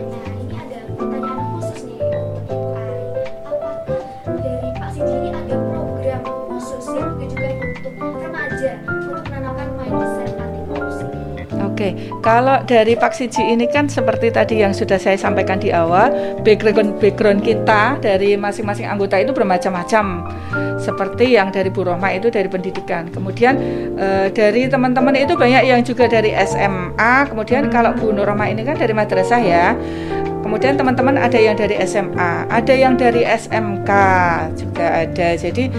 kalau 12.22 12.62
dari 12.62 12.94
Pak 12.94 13.18
Siji 13.18 13.42
ini 13.42 13.66
kan 13.66 13.90
seperti 13.90 14.30
tadi 14.30 14.62
yang 14.62 14.70
sudah 14.70 14.94
saya 14.94 15.18
sampaikan 15.18 15.58
di 15.58 15.74
awal, 15.74 16.38
background 16.46 17.02
background 17.02 17.42
kita 17.42 17.98
dari 17.98 18.38
masing-masing 18.38 18.86
anggota 18.86 19.18
itu 19.18 19.34
bermacam-macam. 19.34 20.30
Seperti 20.78 21.34
yang 21.34 21.50
dari 21.50 21.68
Bu 21.68 21.82
Rohma 21.82 22.14
itu 22.14 22.30
dari 22.30 22.46
pendidikan. 22.46 23.10
Kemudian 23.10 23.58
e, 23.98 24.30
dari 24.30 24.70
teman-teman 24.70 25.18
itu 25.18 25.34
banyak 25.34 25.66
yang 25.66 25.82
juga 25.82 26.06
dari 26.06 26.30
SMA. 26.46 27.26
Kemudian 27.26 27.66
kalau 27.74 27.90
Bu 27.98 28.14
Nur 28.14 28.30
Rohma 28.30 28.46
ini 28.46 28.62
kan 28.62 28.78
dari 28.78 28.94
madrasah 28.94 29.42
ya. 29.42 29.74
Kemudian 30.46 30.78
teman-teman 30.78 31.18
ada 31.18 31.38
yang 31.38 31.58
dari 31.58 31.74
SMA, 31.86 32.46
ada 32.50 32.74
yang 32.74 32.94
dari 32.94 33.26
SMK 33.26 33.90
juga 34.58 34.86
ada. 35.06 35.28
Jadi 35.38 35.70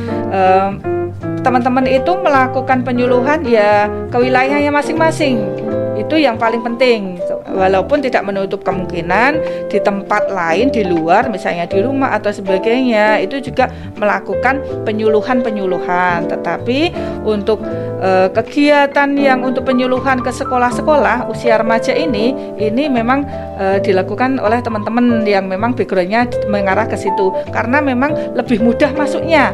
teman-teman 1.43 1.83
itu 1.87 2.11
melakukan 2.19 2.87
penyuluhan 2.87 3.43
ya 3.43 3.91
ke 4.07 4.17
wilayahnya 4.17 4.71
masing-masing 4.71 5.62
itu 5.97 6.15
yang 6.19 6.35
paling 6.39 6.61
penting. 6.61 7.21
Walaupun 7.53 8.01
tidak 8.01 8.25
menutup 8.25 8.65
kemungkinan 8.65 9.37
di 9.69 9.77
tempat 9.77 10.29
lain 10.31 10.73
di 10.73 10.81
luar 10.81 11.29
misalnya 11.29 11.69
di 11.69 11.79
rumah 11.81 12.15
atau 12.17 12.33
sebagainya 12.33 13.21
itu 13.21 13.39
juga 13.43 13.69
melakukan 13.97 14.61
penyuluhan-penyuluhan. 14.87 16.29
Tetapi 16.29 16.79
untuk 17.23 17.61
e, 18.01 18.29
kegiatan 18.33 19.09
yang 19.15 19.45
untuk 19.45 19.69
penyuluhan 19.69 20.21
ke 20.25 20.31
sekolah-sekolah 20.33 21.29
usia 21.29 21.61
remaja 21.61 21.93
ini 21.93 22.33
ini 22.57 22.89
memang 22.89 23.25
e, 23.57 23.65
dilakukan 23.85 24.41
oleh 24.41 24.59
teman-teman 24.65 25.21
yang 25.27 25.45
memang 25.45 25.77
backgroundnya 25.77 26.25
mengarah 26.49 26.89
ke 26.89 26.97
situ. 26.97 27.29
Karena 27.53 27.79
memang 27.79 28.33
lebih 28.33 28.59
mudah 28.63 28.91
masuknya. 28.97 29.53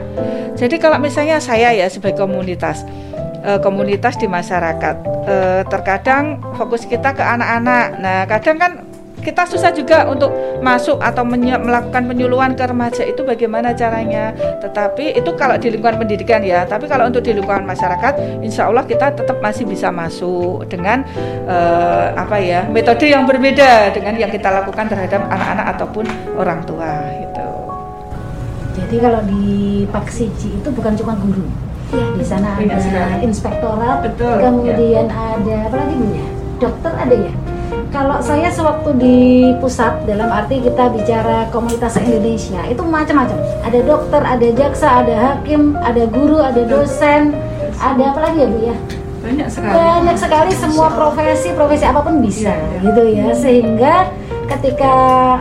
Jadi 0.59 0.75
kalau 0.75 0.99
misalnya 0.99 1.39
saya 1.39 1.71
ya 1.71 1.87
sebagai 1.87 2.19
komunitas 2.19 2.83
uh, 3.45 3.59
komunitas 3.59 4.15
di 4.17 4.27
masyarakat. 4.27 4.95
Uh, 5.27 5.61
terkadang 5.67 6.39
fokus 6.55 6.85
kita 6.87 7.13
ke 7.13 7.23
anak-anak. 7.23 7.85
Nah, 7.99 8.19
kadang 8.25 8.57
kan 8.57 8.71
kita 9.19 9.43
susah 9.43 9.75
juga 9.75 10.07
untuk 10.07 10.31
masuk 10.63 10.97
atau 11.03 11.27
melakukan 11.27 12.07
penyuluhan 12.07 12.55
ke 12.55 12.63
remaja 12.63 13.03
itu 13.03 13.21
bagaimana 13.27 13.75
caranya. 13.75 14.31
Tetapi 14.63 15.19
itu 15.19 15.35
kalau 15.35 15.59
di 15.59 15.75
lingkungan 15.75 15.99
pendidikan 15.99 16.39
ya. 16.39 16.63
Tapi 16.63 16.87
kalau 16.87 17.11
untuk 17.11 17.21
di 17.21 17.35
lingkungan 17.35 17.67
masyarakat, 17.67 18.41
insya 18.41 18.71
Allah 18.71 18.87
kita 18.87 19.11
tetap 19.11 19.43
masih 19.43 19.67
bisa 19.67 19.91
masuk 19.91 20.65
dengan 20.71 21.03
uh, 21.45 22.15
apa 22.15 22.39
ya 22.39 22.63
metode 22.71 23.11
yang 23.11 23.27
berbeda 23.27 23.91
dengan 23.91 24.15
yang 24.15 24.31
kita 24.31 24.49
lakukan 24.49 24.87
terhadap 24.87 25.27
anak-anak 25.27 25.65
ataupun 25.77 26.05
orang 26.39 26.63
tua 26.63 26.91
gitu. 27.19 27.49
Jadi 28.79 28.95
kalau 29.03 29.21
di 29.27 29.83
Paksiji 29.91 30.63
itu 30.63 30.69
bukan 30.71 30.95
cuma 30.95 31.11
guru, 31.19 31.43
Ya, 31.89 32.05
di 32.13 32.25
sana 32.25 32.53
ada 32.53 33.17
inspektorat, 33.25 34.05
Betul, 34.05 34.37
kemudian 34.37 35.09
ya. 35.09 35.33
ada 35.33 35.55
apa 35.65 35.75
lagi 35.81 35.93
bu 35.97 36.05
ya? 36.13 36.27
Dokter 36.61 36.93
ada 36.93 37.15
ya? 37.17 37.33
Kalau 37.89 38.21
saya 38.21 38.53
sewaktu 38.53 38.89
di 39.01 39.17
pusat 39.57 40.05
dalam 40.05 40.29
arti 40.29 40.61
kita 40.61 40.93
bicara 40.93 41.49
komunitas 41.49 41.97
Indonesia 41.97 42.61
itu 42.69 42.85
macam-macam. 42.85 43.37
Ada 43.65 43.79
dokter, 43.81 44.21
ada 44.21 44.47
jaksa, 44.53 45.01
ada 45.01 45.15
hakim, 45.17 45.73
ada 45.81 46.05
guru, 46.05 46.37
ada 46.37 46.61
dosen, 46.69 47.33
ada 47.81 48.13
apa 48.13 48.19
lagi 48.29 48.37
ya 48.45 48.47
bu 48.53 48.59
ya? 48.61 48.75
Banyak 49.19 49.47
sekali. 49.49 49.73
Banyak 49.73 50.17
sekali 50.21 50.51
semua 50.53 50.87
profesi, 50.93 51.49
profesi 51.57 51.85
apa 51.89 51.99
pun 52.05 52.21
bisa, 52.21 52.53
ya, 52.53 52.77
gitu 52.85 53.01
ya. 53.09 53.25
Sehingga 53.33 53.93
ketika 54.49 54.93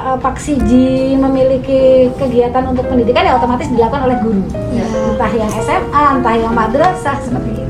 uh, 0.04 0.18
Pak 0.20 0.36
Siji 0.36 1.16
memiliki 1.16 2.12
kegiatan 2.20 2.68
untuk 2.68 2.84
pendidikan 2.86 3.24
ya 3.24 3.40
otomatis 3.40 3.68
dilakukan 3.72 4.04
oleh 4.04 4.16
guru 4.20 4.42
ya. 4.76 4.84
entah 5.14 5.32
yang 5.32 5.50
SMA 5.50 6.04
entah 6.20 6.34
yang 6.36 6.52
madrasah 6.52 7.16
seperti 7.24 7.50
itu 7.56 7.68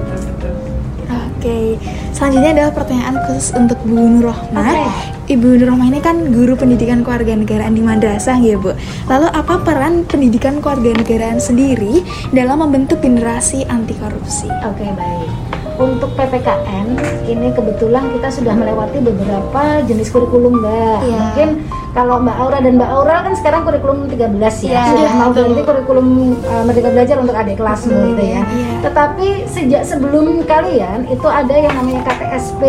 Oke, 1.38 1.78
selanjutnya 2.10 2.50
adalah 2.50 2.72
pertanyaan 2.74 3.14
khusus 3.30 3.54
untuk 3.54 3.78
Bu 3.86 3.94
Nur 3.94 4.34
Okay. 4.50 4.90
Ibu 5.38 5.62
Nur 5.62 5.78
ini 5.86 6.02
kan 6.02 6.34
guru 6.34 6.58
pendidikan 6.58 7.06
kewarganegaraan 7.06 7.78
di 7.78 7.82
madrasah 7.84 8.42
ya 8.42 8.58
Bu. 8.58 8.74
Lalu 9.06 9.30
apa 9.30 9.62
peran 9.62 10.02
pendidikan 10.02 10.58
kewarganegaraan 10.58 11.38
sendiri 11.38 12.02
dalam 12.34 12.58
membentuk 12.58 12.98
generasi 12.98 13.62
anti 13.70 13.94
korupsi? 14.02 14.50
Oke 14.66 14.90
baik. 14.98 15.57
Untuk 15.78 16.10
PPKN 16.18 16.98
ini 17.30 17.54
kebetulan 17.54 18.10
kita 18.18 18.28
sudah 18.34 18.54
melewati 18.54 18.98
beberapa 18.98 19.80
jenis 19.86 20.10
kurikulum 20.10 20.58
Mbak. 20.58 20.98
Iya. 21.06 21.18
Mungkin 21.22 21.48
kalau 21.94 22.18
Mbak 22.22 22.36
Aura 22.36 22.58
dan 22.60 22.74
Mbak 22.76 22.90
Aura 22.90 23.16
kan 23.24 23.34
sekarang 23.38 23.62
kurikulum 23.62 23.98
13 24.10 24.18
ya. 24.66 24.70
Iya, 24.70 24.82
sudah 24.90 25.12
mau 25.14 25.30
ganti 25.30 25.62
kurikulum 25.62 26.06
uh, 26.42 26.62
Merdeka 26.66 26.90
Belajar 26.90 27.16
untuk 27.22 27.36
adik 27.38 27.56
kelasmu 27.56 27.96
gitu 28.14 28.24
ya. 28.26 28.42
Iya. 28.42 28.70
Tetapi 28.82 29.28
sejak 29.46 29.82
sebelum 29.86 30.42
kalian 30.44 31.06
itu 31.06 31.28
ada 31.30 31.54
yang 31.54 31.74
namanya 31.78 32.02
KTSP. 32.10 32.62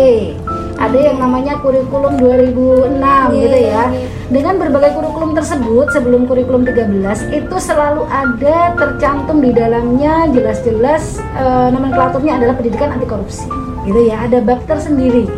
Ada 0.80 1.12
yang 1.12 1.20
namanya 1.20 1.60
kurikulum 1.60 2.16
2006 2.16 2.96
gitu 3.36 3.58
ya. 3.60 3.92
iya. 3.92 4.08
Dengan 4.32 4.56
berbagai 4.56 4.96
kurikulum 4.96 5.36
tersebut 5.36 5.92
sebelum 5.92 6.24
kurikulum 6.24 6.64
13 6.64 7.36
itu 7.36 7.56
selalu 7.60 8.08
ada 8.08 8.72
tercantum 8.72 9.44
di 9.44 9.52
dalamnya 9.52 10.32
jelas-jelas 10.32 11.20
eh, 11.36 11.68
nomenklaturnya 11.68 12.40
adalah 12.40 12.56
pendidikan 12.56 12.96
anti 12.96 13.04
korupsi. 13.04 13.44
Gitu 13.84 14.08
ya, 14.08 14.24
ada 14.24 14.40
bab 14.40 14.64
tersendiri. 14.64 15.28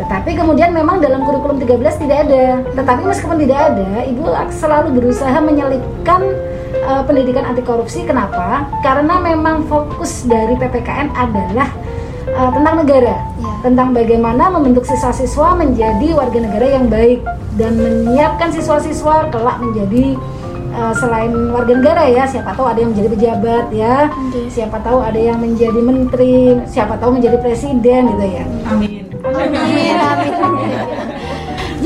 Tetapi 0.00 0.40
kemudian 0.40 0.72
memang 0.72 1.04
dalam 1.04 1.28
kurikulum 1.28 1.60
13 1.60 2.02
tidak 2.08 2.18
ada. 2.24 2.64
Tetapi 2.72 3.02
meskipun 3.04 3.36
tidak 3.42 3.60
ada, 3.60 4.08
Ibu 4.08 4.24
selalu 4.56 4.88
berusaha 4.96 5.36
menyelipkan 5.36 6.20
eh, 6.80 7.02
pendidikan 7.04 7.44
anti 7.44 7.60
korupsi. 7.60 8.08
Kenapa? 8.08 8.72
Karena 8.80 9.20
memang 9.20 9.68
fokus 9.68 10.24
dari 10.24 10.56
PPKN 10.56 11.12
adalah 11.12 11.68
eh, 12.26 12.50
tentang 12.52 12.74
negara, 12.82 13.14
Ya. 13.38 13.50
tentang 13.62 13.88
bagaimana 13.94 14.50
membentuk 14.50 14.84
siswa-siswa 14.84 15.54
menjadi 15.54 16.08
warga 16.14 16.38
negara 16.42 16.66
yang 16.66 16.86
baik 16.90 17.22
dan 17.54 17.78
menyiapkan 17.78 18.50
siswa-siswa 18.52 19.30
kelak 19.30 19.56
menjadi 19.62 20.18
eh, 20.76 20.92
selain 20.98 21.32
warga 21.54 21.72
negara 21.72 22.04
ya, 22.10 22.24
siapa 22.28 22.52
tahu 22.52 22.66
ada 22.68 22.78
yang 22.84 22.90
menjadi 22.92 23.08
pejabat 23.16 23.64
ya, 23.72 23.96
Oke. 24.12 24.50
siapa 24.52 24.76
tahu 24.82 24.98
ada 25.00 25.16
yang 25.16 25.38
menjadi 25.40 25.80
menteri, 25.80 26.60
siapa 26.68 26.98
tahu 27.00 27.16
menjadi 27.16 27.40
presiden 27.40 28.12
gitu 28.12 28.24
ya. 28.26 28.44
Amin. 28.68 29.06
Amin, 29.26 29.94
amin. 29.98 30.32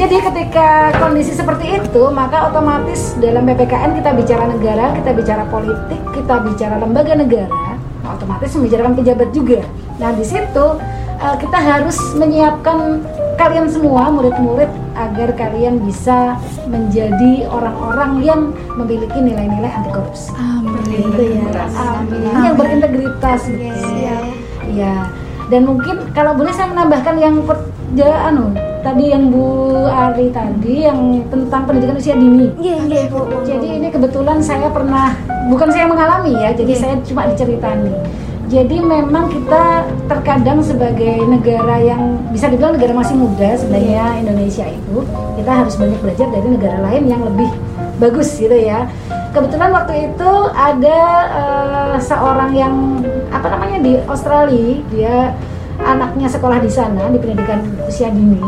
Jadi 0.00 0.16
ketika 0.16 0.96
kondisi 0.96 1.36
seperti 1.36 1.76
itu, 1.76 2.02
maka 2.08 2.48
otomatis 2.48 3.12
dalam 3.20 3.44
PPKN 3.44 4.00
kita 4.00 4.16
bicara 4.16 4.48
negara, 4.48 4.96
kita 4.96 5.10
bicara 5.12 5.44
politik, 5.52 6.00
kita 6.16 6.40
bicara 6.40 6.80
lembaga 6.80 7.12
negara, 7.12 7.69
otomatis 8.16 8.50
membicarakan 8.56 8.94
pejabat 8.98 9.28
juga. 9.34 9.60
Nah 10.00 10.10
di 10.16 10.24
situ 10.24 10.66
eh, 11.20 11.36
kita 11.38 11.58
harus 11.58 11.98
menyiapkan 12.16 13.04
kalian 13.40 13.66
semua 13.72 14.12
murid-murid 14.12 14.68
agar 14.92 15.32
kalian 15.32 15.80
bisa 15.80 16.36
menjadi 16.68 17.48
orang-orang 17.48 18.20
yang 18.20 18.40
memiliki 18.76 19.16
nilai-nilai 19.16 19.72
anti 19.72 19.90
korupsi. 19.96 20.28
Amin. 20.36 21.08
Gitu 21.08 21.40
ya. 21.40 21.64
Amin. 21.72 22.44
Yang 22.44 22.54
berintegritas. 22.60 23.40
Iya. 23.48 24.16
Ya, 24.70 25.10
dan 25.50 25.66
mungkin 25.66 26.14
kalau 26.14 26.32
boleh 26.38 26.54
saya 26.54 26.70
menambahkan 26.70 27.18
yang 27.18 27.42
per, 27.42 27.58
ja, 27.98 28.30
anu 28.30 28.54
tadi 28.80 29.12
yang 29.12 29.28
Bu 29.28 29.68
Ari 29.84 30.32
tadi 30.32 30.86
yang 30.88 31.26
tentang 31.28 31.68
pendidikan 31.68 31.98
usia 32.00 32.16
dini. 32.16 32.48
Iya, 32.56 32.76
iya, 32.86 33.02
Bu. 33.10 33.28
Jadi 33.44 33.76
ini 33.82 33.92
kebetulan 33.92 34.40
saya 34.40 34.70
pernah 34.72 35.12
bukan 35.52 35.68
saya 35.68 35.90
mengalami 35.90 36.32
ya, 36.38 36.54
jadi 36.54 36.72
saya 36.78 36.94
cuma 37.04 37.28
diceritani. 37.28 37.92
Jadi 38.50 38.82
memang 38.82 39.30
kita 39.30 39.86
terkadang 40.10 40.58
sebagai 40.58 41.22
negara 41.22 41.78
yang 41.78 42.18
bisa 42.34 42.50
dibilang 42.50 42.74
negara 42.74 42.90
masih 42.98 43.14
muda 43.14 43.54
sebenarnya 43.54 44.26
Indonesia 44.26 44.66
itu 44.66 45.06
kita 45.38 45.50
harus 45.54 45.78
banyak 45.78 45.98
belajar 46.02 46.26
dari 46.34 46.48
negara 46.58 46.78
lain 46.82 47.06
yang 47.06 47.22
lebih 47.22 47.46
bagus 48.02 48.34
gitu 48.38 48.54
ya. 48.54 48.90
Kebetulan 49.30 49.70
waktu 49.70 50.10
itu 50.10 50.32
ada 50.50 51.00
eh, 51.30 51.96
seorang 52.02 52.50
yang 52.50 52.74
apa 53.30 53.46
namanya 53.46 53.78
di 53.78 53.94
Australia 54.10 54.82
dia 54.90 55.30
anaknya 55.78 56.26
sekolah 56.26 56.58
di 56.58 56.66
sana 56.66 57.06
di 57.14 57.18
pendidikan 57.22 57.62
usia 57.86 58.10
dini. 58.10 58.42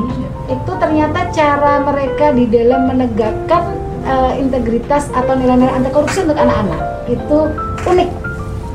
Itu 0.50 0.72
ternyata 0.82 1.30
cara 1.30 1.86
mereka 1.86 2.34
di 2.34 2.50
dalam 2.50 2.90
menegakkan 2.90 3.78
eh, 4.02 4.42
integritas 4.42 5.06
atau 5.14 5.38
nilai-nilai 5.38 5.70
anti 5.70 5.90
korupsi 5.94 6.26
untuk 6.26 6.34
anak-anak. 6.34 6.80
Itu 7.06 7.38
unik. 7.86 8.10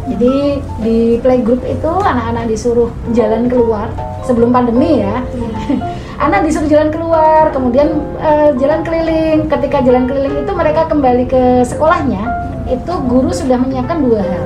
Jadi 0.07 0.35
di 0.79 0.99
playgroup 1.19 1.59
itu 1.67 1.91
anak-anak 1.91 2.47
disuruh 2.47 2.87
jalan 3.11 3.51
keluar 3.51 3.91
sebelum 4.23 4.55
pandemi 4.55 5.03
ya. 5.03 5.19
anak 6.17 6.45
disuruh 6.45 6.69
jalan 6.69 6.89
keluar, 6.89 7.49
kemudian 7.53 7.87
eh, 8.19 8.49
jalan 8.57 8.81
keliling. 8.81 9.45
Ketika 9.47 9.81
jalan 9.85 10.09
keliling 10.09 10.35
itu 10.43 10.51
mereka 10.53 10.89
kembali 10.89 11.25
ke 11.29 11.41
sekolahnya, 11.63 12.23
itu 12.67 12.93
guru 13.07 13.29
sudah 13.31 13.57
menyiapkan 13.57 14.01
dua 14.03 14.21
hal. 14.21 14.45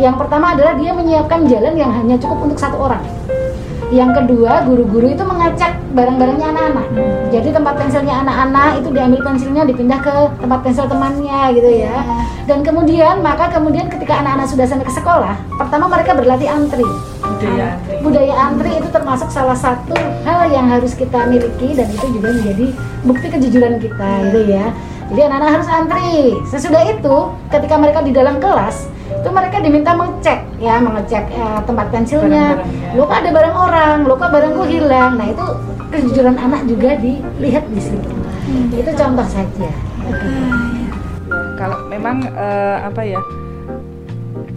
Yang 0.00 0.16
pertama 0.24 0.56
adalah 0.56 0.72
dia 0.78 0.90
menyiapkan 0.96 1.44
jalan 1.46 1.74
yang 1.76 1.92
hanya 1.92 2.16
cukup 2.16 2.48
untuk 2.48 2.58
satu 2.58 2.80
orang. 2.80 3.04
Yang 3.92 4.24
kedua, 4.24 4.64
guru-guru 4.64 5.12
itu 5.12 5.20
mengacak 5.20 5.76
barang-barangnya 5.92 6.48
anak-anak. 6.48 6.86
Jadi 7.28 7.52
tempat 7.52 7.76
pensilnya 7.76 8.24
anak-anak 8.24 8.80
itu 8.80 8.88
diambil 8.88 9.20
pensilnya 9.20 9.62
dipindah 9.68 10.00
ke 10.00 10.12
tempat 10.40 10.58
pensil 10.64 10.88
temannya 10.88 11.40
gitu 11.52 11.70
ya. 11.84 12.00
Dan 12.48 12.64
kemudian 12.64 13.20
maka 13.20 13.52
kemudian 13.52 13.92
ketika 13.92 14.24
anak-anak 14.24 14.48
sudah 14.48 14.64
sampai 14.64 14.88
ke 14.88 14.94
sekolah, 14.96 15.36
pertama 15.60 15.92
mereka 15.92 16.16
berlatih 16.16 16.48
antri. 16.48 16.88
Budaya 17.20 17.76
antri. 17.76 17.91
Budaya 18.02 18.34
antri 18.50 18.74
itu 18.74 18.88
termasuk 18.90 19.30
salah 19.30 19.54
satu 19.54 19.94
hal 20.26 20.50
yang 20.50 20.66
harus 20.66 20.90
kita 20.98 21.22
miliki 21.30 21.78
dan 21.78 21.86
itu 21.86 22.18
juga 22.18 22.34
menjadi 22.34 22.66
bukti 23.06 23.26
kejujuran 23.30 23.78
kita 23.78 24.10
gitu 24.26 24.40
ya. 24.50 24.74
Jadi 25.12 25.20
anak-anak 25.22 25.50
harus 25.54 25.68
antri. 25.70 26.34
Sesudah 26.50 26.82
itu, 26.88 27.16
ketika 27.46 27.78
mereka 27.78 28.02
di 28.02 28.10
dalam 28.10 28.42
kelas, 28.42 28.90
itu 29.12 29.28
mereka 29.30 29.62
diminta 29.62 29.94
mengecek 29.94 30.42
ya, 30.58 30.82
mengecek 30.82 31.30
eh, 31.30 31.60
tempat 31.62 31.86
pensilnya. 31.94 32.58
Lo 32.98 33.06
kok 33.06 33.22
ada 33.22 33.30
barang 33.30 33.56
orang, 33.56 33.96
lo 34.02 34.18
kok 34.18 34.34
barangku 34.34 34.66
hilang. 34.66 35.20
Nah, 35.20 35.26
itu 35.30 35.44
kejujuran 35.94 36.34
anak 36.34 36.66
juga 36.66 36.98
dilihat 36.98 37.64
di 37.70 37.80
situ. 37.80 38.10
Itu 38.72 38.90
contoh 38.98 39.26
saja. 39.30 39.70
Ya, 40.02 40.18
kalau 41.54 41.78
memang 41.86 42.26
eh, 42.26 42.76
apa 42.82 43.06
ya 43.06 43.22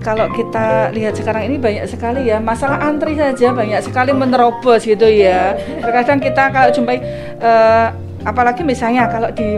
kalau 0.06 0.30
kita 0.30 0.94
lihat 0.94 1.18
sekarang 1.18 1.50
ini 1.50 1.58
banyak 1.58 1.89
sekali 1.89 2.30
ya 2.30 2.38
masalah 2.38 2.78
antri 2.78 3.18
saja 3.18 3.50
banyak 3.50 3.82
sekali 3.82 4.13
menerobos 4.13 4.86
gitu 4.86 5.10
ya. 5.10 5.58
Terkadang 5.82 6.22
kita 6.22 6.54
kalau 6.54 6.70
jumpai 6.70 7.02
eh, 7.41 7.88
apalagi 8.22 8.62
misalnya 8.62 9.10
kalau 9.10 9.34
di 9.34 9.58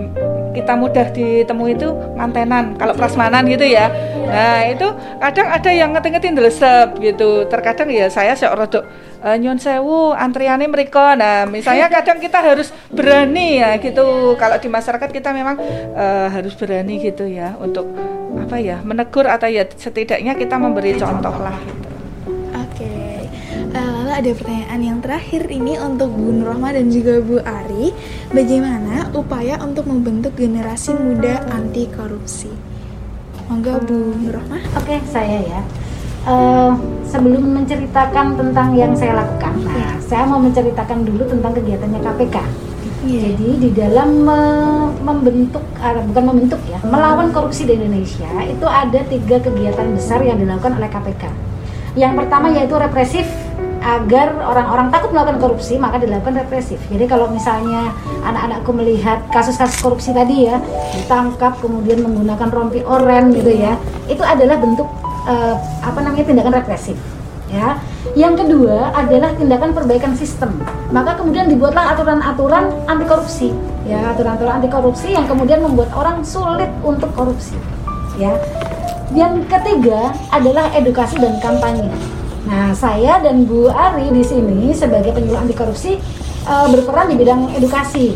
kita 0.55 0.73
mudah 0.73 1.13
ditemui 1.13 1.75
itu 1.75 1.91
mantenan 2.15 2.79
kalau 2.79 2.95
prasmanan 2.95 3.43
gitu 3.51 3.67
ya. 3.67 3.91
Nah 4.23 4.71
itu 4.71 4.87
kadang 5.19 5.51
ada 5.51 5.69
yang 5.69 5.91
ngeting-ngeting 5.91 6.33
delesep 6.39 6.95
gitu. 7.03 7.43
Terkadang 7.51 7.91
ya 7.91 8.07
saya 8.07 8.31
seorang 8.31 8.71
rodok 8.71 8.83
eh, 9.27 9.35
nyun 9.35 9.59
sewu 9.59 10.15
antriannya 10.15 10.71
mereka 10.71 11.19
nah 11.19 11.43
misalnya 11.43 11.91
kadang 11.91 12.23
kita 12.23 12.39
harus 12.39 12.71
berani 12.87 13.59
ya 13.59 13.75
gitu. 13.83 14.39
Kalau 14.39 14.55
di 14.55 14.71
masyarakat 14.71 15.09
kita 15.11 15.35
memang 15.35 15.59
eh, 15.91 16.27
harus 16.31 16.55
berani 16.55 17.03
gitu 17.03 17.27
ya 17.27 17.51
untuk 17.59 18.16
apa 18.35 18.57
ya 18.59 18.83
menegur 18.83 19.25
atau 19.27 19.47
ya 19.47 19.63
setidaknya 19.63 20.35
kita 20.35 20.55
memberi 20.59 20.95
contoh 20.99 21.35
lah 21.39 21.55
gitu. 21.63 21.89
Oke, 22.57 22.91
Eh, 23.77 23.89
lalu 23.93 24.11
ada 24.15 24.29
pertanyaan 24.31 24.81
yang 24.81 24.99
terakhir 25.03 25.43
ini 25.51 25.75
untuk 25.77 26.09
Bu 26.09 26.31
Nurrohma 26.31 26.71
dan 26.71 26.87
juga 26.87 27.19
Bu 27.19 27.37
Ari. 27.43 27.91
Bagaimana 28.31 29.11
upaya 29.11 29.59
untuk 29.59 29.85
membentuk 29.85 30.33
generasi 30.39 30.95
muda 30.95 31.43
anti 31.51 31.85
korupsi? 31.91 32.49
Monggo 33.51 33.77
Bu 33.83 34.17
Nurrohma. 34.17 34.63
Oke, 34.79 34.97
saya 35.11 35.43
ya. 35.43 35.61
Eh, 36.27 36.71
sebelum 37.07 37.55
menceritakan 37.55 38.35
tentang 38.35 38.75
yang 38.75 38.91
saya 38.97 39.15
lakukan, 39.15 39.53
nah, 39.63 39.95
saya 40.03 40.23
mau 40.27 40.39
menceritakan 40.39 41.07
dulu 41.07 41.23
tentang 41.27 41.55
kegiatannya 41.55 41.99
KPK. 42.03 42.37
Iya. 43.07 43.19
Jadi 43.31 43.49
di 43.63 43.69
dalam 43.71 44.09
me- 44.27 44.91
membentuk, 44.99 45.63
ah, 45.79 45.95
bukan 46.03 46.23
membentuk 46.27 46.59
ya, 46.67 46.75
melawan 46.83 47.31
korupsi 47.31 47.63
di 47.63 47.79
Indonesia 47.79 48.27
itu 48.43 48.67
ada 48.67 48.99
tiga 49.07 49.39
kegiatan 49.39 49.87
besar 49.95 50.19
yang 50.27 50.35
dilakukan 50.35 50.75
oleh 50.75 50.91
KPK. 50.91 51.23
Yang 51.95 52.13
pertama 52.19 52.51
yaitu 52.51 52.75
represif 52.75 53.25
agar 53.79 54.35
orang-orang 54.43 54.91
takut 54.91 55.15
melakukan 55.15 55.39
korupsi 55.39 55.79
maka 55.79 56.03
dilakukan 56.03 56.35
represif. 56.43 56.75
Jadi 56.91 57.07
kalau 57.07 57.31
misalnya 57.31 57.95
anak-anakku 58.27 58.75
melihat 58.75 59.23
kasus-kasus 59.31 59.79
korupsi 59.79 60.11
tadi 60.11 60.51
ya 60.51 60.59
ditangkap 60.91 61.55
kemudian 61.63 62.03
menggunakan 62.03 62.51
rompi 62.51 62.83
oren 62.83 63.31
gitu 63.31 63.55
ya, 63.55 63.79
itu 64.11 64.19
adalah 64.19 64.59
bentuk 64.59 64.89
eh, 65.23 65.55
apa 65.79 65.99
namanya 66.03 66.27
tindakan 66.27 66.53
represif. 66.59 66.99
Ya. 67.47 67.79
Yang 68.13 68.45
kedua 68.45 68.93
adalah 68.95 69.33
tindakan 69.35 69.71
perbaikan 69.75 70.13
sistem. 70.15 70.55
Maka 70.93 71.19
kemudian 71.19 71.49
dibuatlah 71.51 71.97
aturan-aturan 71.97 72.71
anti 72.87 73.05
korupsi. 73.09 73.49
Ya, 73.83 74.15
aturan-aturan 74.15 74.63
anti 74.63 74.69
korupsi 74.71 75.17
yang 75.17 75.25
kemudian 75.27 75.59
membuat 75.59 75.91
orang 75.97 76.23
sulit 76.23 76.69
untuk 76.85 77.11
korupsi. 77.17 77.57
Ya. 78.15 78.37
Yang 79.11 79.47
ketiga 79.49 80.13
adalah 80.31 80.71
edukasi 80.75 81.17
dan 81.19 81.39
kampanye. 81.39 81.91
Nah, 82.47 82.71
saya 82.71 83.19
dan 83.19 83.43
Bu 83.43 83.67
Ari 83.67 84.07
di 84.11 84.23
sini 84.23 84.71
sebagai 84.71 85.11
penyuluh 85.11 85.43
anti 85.43 85.55
korupsi 85.55 85.99
eh, 86.47 86.67
berperan 86.71 87.11
di 87.11 87.15
bidang 87.19 87.51
edukasi 87.55 88.15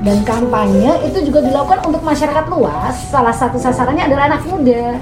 dan 0.00 0.24
kampanye 0.24 0.96
itu 1.04 1.28
juga 1.28 1.44
dilakukan 1.44 1.84
untuk 1.84 2.00
masyarakat 2.00 2.44
luas. 2.48 2.94
Salah 3.12 3.34
satu 3.36 3.60
sasarannya 3.60 4.08
adalah 4.08 4.32
anak 4.32 4.42
muda. 4.48 4.96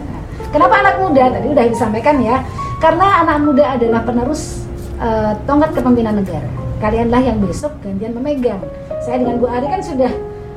Kenapa 0.50 0.74
anak 0.82 0.94
muda? 0.98 1.24
Tadi 1.30 1.46
udah 1.54 1.64
disampaikan 1.70 2.18
ya. 2.18 2.42
Karena 2.78 3.26
anak 3.26 3.36
muda 3.42 3.74
adalah 3.74 4.00
penerus 4.06 4.62
uh, 5.02 5.34
tongkat 5.44 5.74
kepemimpinan 5.74 6.22
negara. 6.22 6.46
Kalianlah 6.78 7.22
yang 7.22 7.42
besok 7.42 7.74
gantian 7.82 8.14
memegang. 8.14 8.62
Saya 9.02 9.18
dengan 9.18 9.42
Bu 9.42 9.50
Ari 9.50 9.66
kan 9.66 9.82
sudah 9.82 10.10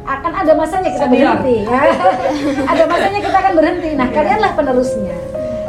akan 0.06 0.32
ada 0.34 0.54
masanya 0.54 0.90
kita 0.94 1.06
berhenti 1.10 1.56
ya. 1.66 1.82
ada 2.72 2.84
masanya 2.86 3.20
kita 3.26 3.38
akan 3.42 3.54
berhenti. 3.58 3.90
Nah 3.98 4.08
kalianlah 4.14 4.52
penerusnya. 4.54 5.16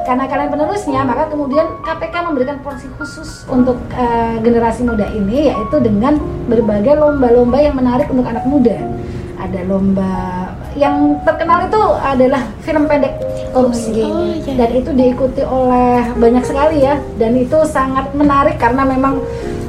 Karena 0.02 0.24
kalian 0.28 0.50
penerusnya 0.52 1.00
maka 1.08 1.24
kemudian 1.32 1.66
KPK 1.88 2.14
memberikan 2.26 2.56
porsi 2.60 2.90
khusus 3.00 3.48
untuk 3.48 3.80
uh, 3.96 4.36
generasi 4.44 4.84
muda 4.84 5.08
ini 5.08 5.48
yaitu 5.48 5.80
dengan 5.80 6.20
berbagai 6.52 7.00
lomba-lomba 7.00 7.64
yang 7.64 7.80
menarik 7.80 8.12
untuk 8.12 8.28
anak 8.28 8.44
muda. 8.44 8.76
Ada 9.40 9.64
lomba 9.64 10.12
yang 10.76 11.16
terkenal 11.24 11.64
itu 11.64 11.82
adalah 11.96 12.44
film 12.60 12.84
pendek 12.84 13.16
korupsi 13.52 14.02
oh, 14.02 14.26
iya. 14.32 14.56
dan 14.58 14.70
itu 14.72 14.90
diikuti 14.96 15.42
oleh 15.44 16.10
banyak 16.16 16.44
sekali 16.44 16.82
ya 16.82 16.98
dan 17.20 17.36
itu 17.36 17.58
sangat 17.68 18.10
menarik 18.16 18.56
karena 18.56 18.82
memang 18.88 19.20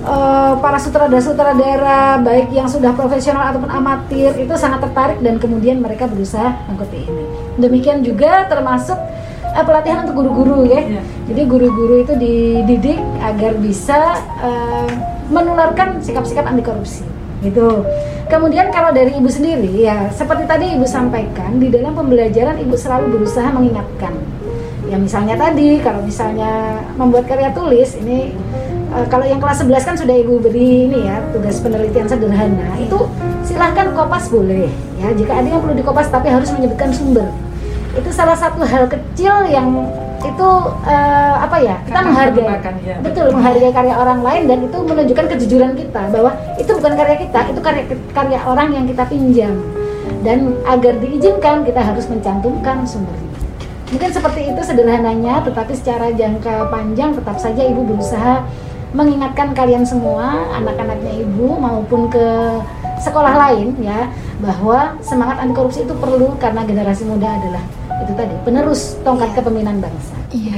uh, 0.08 0.56
para 0.58 0.80
sutradara-sutradara 0.80 2.24
baik 2.24 2.50
yang 2.56 2.66
sudah 2.66 2.96
profesional 2.96 3.52
ataupun 3.52 3.70
amatir 3.70 4.34
itu 4.40 4.56
sangat 4.56 4.88
tertarik 4.90 5.20
dan 5.20 5.38
kemudian 5.38 5.84
mereka 5.84 6.08
berusaha 6.08 6.56
mengikuti 6.66 7.06
ini 7.06 7.24
demikian 7.60 8.02
juga 8.02 8.48
termasuk 8.50 8.98
uh, 9.54 9.64
pelatihan 9.64 10.10
untuk 10.10 10.26
guru-guru 10.26 10.66
ya. 10.66 10.82
Yeah. 10.82 11.04
Jadi 11.30 11.42
guru-guru 11.46 11.96
itu 12.02 12.14
dididik 12.18 13.00
agar 13.22 13.54
bisa 13.62 14.18
uh, 14.42 14.90
menularkan 15.30 16.02
sikap-sikap 16.02 16.50
anti 16.50 16.66
korupsi. 16.66 17.13
Gitu. 17.44 17.84
Kemudian 18.32 18.72
kalau 18.72 18.96
dari 18.96 19.14
ibu 19.20 19.28
sendiri 19.28 19.84
ya 19.84 20.08
seperti 20.10 20.48
tadi 20.48 20.74
ibu 20.74 20.88
sampaikan 20.88 21.60
di 21.60 21.68
dalam 21.68 21.92
pembelajaran 21.92 22.56
ibu 22.64 22.74
selalu 22.74 23.20
berusaha 23.20 23.52
mengingatkan. 23.52 24.16
Ya 24.88 24.96
misalnya 24.96 25.36
tadi 25.36 25.84
kalau 25.84 26.02
misalnya 26.02 26.80
membuat 26.96 27.28
karya 27.28 27.52
tulis 27.52 28.00
ini 28.00 28.32
uh, 28.94 29.06
kalau 29.10 29.26
yang 29.26 29.42
kelas 29.42 29.66
11 29.66 29.90
kan 29.90 29.96
sudah 29.98 30.16
ibu 30.16 30.40
beri 30.40 30.88
ini 30.88 31.10
ya 31.10 31.20
tugas 31.34 31.58
penelitian 31.60 32.06
sederhana 32.06 32.78
itu 32.78 33.10
silahkan 33.44 33.92
kopas 33.92 34.30
boleh 34.30 34.70
ya 35.02 35.10
jika 35.18 35.34
ada 35.42 35.48
yang 35.50 35.62
perlu 35.62 35.76
dikopas 35.76 36.08
tapi 36.08 36.30
harus 36.30 36.54
menyebutkan 36.54 36.94
sumber 36.94 37.28
itu 37.94 38.10
salah 38.14 38.38
satu 38.38 38.66
hal 38.66 38.90
kecil 38.90 39.46
yang 39.50 39.70
itu 40.24 40.50
uh, 40.88 41.36
apa 41.44 41.58
ya 41.60 41.76
kita 41.84 41.94
Karena 42.00 42.10
menghargai. 42.10 42.48
ya. 42.84 42.96
betul 43.04 43.28
menghargai 43.36 43.72
karya 43.76 43.96
orang 44.00 44.20
lain 44.24 44.44
dan 44.48 44.58
itu 44.66 44.78
menunjukkan 44.80 45.26
kejujuran 45.36 45.72
kita 45.76 46.02
bahwa 46.10 46.32
itu 46.56 46.72
bukan 46.72 46.94
karya 46.96 47.18
kita 47.20 47.40
itu 47.52 47.60
karya 47.60 47.84
karya 48.16 48.40
orang 48.44 48.70
yang 48.72 48.86
kita 48.88 49.04
pinjam. 49.08 49.56
Dan 50.24 50.56
agar 50.64 51.04
diizinkan 51.04 51.68
kita 51.68 51.84
harus 51.84 52.08
mencantumkan 52.08 52.88
sumbernya 52.88 53.34
mungkin 53.94 54.10
seperti 54.10 54.50
itu 54.50 54.62
sederhananya 54.66 55.46
tetapi 55.46 55.78
secara 55.78 56.10
jangka 56.10 56.74
panjang 56.74 57.14
tetap 57.14 57.38
saja 57.38 57.62
ibu 57.62 57.86
berusaha 57.86 58.42
mengingatkan 58.98 59.54
kalian 59.54 59.86
semua 59.86 60.50
anak-anaknya 60.58 61.22
ibu 61.22 61.54
maupun 61.62 62.10
ke 62.10 62.26
sekolah 63.02 63.34
lain 63.34 63.78
ya 63.82 64.12
bahwa 64.44 65.00
semangat 65.00 65.40
anti 65.40 65.54
korupsi 65.56 65.88
itu 65.88 65.96
perlu 65.98 66.36
karena 66.38 66.68
generasi 66.68 67.08
muda 67.08 67.40
adalah 67.40 67.64
itu 68.04 68.14
tadi 68.18 68.36
penerus 68.44 69.00
tongkat 69.02 69.32
yeah. 69.32 69.38
kepemimpinan 69.40 69.78
bangsa. 69.80 70.16
Iya, 70.34 70.56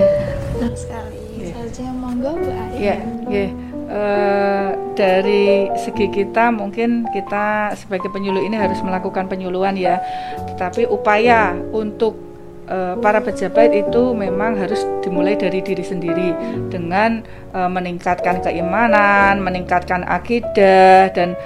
benar 0.58 0.74
sekali. 0.74 1.20
Yeah. 1.38 1.54
Saja 1.54 1.86
monggo 1.94 2.32
Bu. 2.42 2.50
Iya, 2.76 2.96
yeah. 3.30 3.50
Uh, 3.86 4.74
dari 4.98 5.70
segi 5.78 6.10
kita 6.10 6.50
mungkin 6.50 7.06
kita 7.14 7.78
sebagai 7.78 8.10
penyuluh 8.10 8.42
ini 8.42 8.58
harus 8.58 8.82
melakukan 8.82 9.30
penyuluhan 9.30 9.78
ya, 9.78 10.02
tetapi 10.50 10.90
upaya 10.90 11.54
untuk 11.70 12.18
uh, 12.66 12.98
para 12.98 13.22
pejabat 13.22 13.78
itu 13.78 14.18
memang 14.18 14.58
harus 14.58 14.82
dimulai 15.06 15.38
dari 15.38 15.62
diri 15.62 15.86
sendiri 15.86 16.34
dengan 16.74 17.22
uh, 17.54 17.70
meningkatkan 17.70 18.42
keimanan, 18.42 19.46
meningkatkan 19.46 20.02
akidah 20.02 21.14
dan 21.14 21.38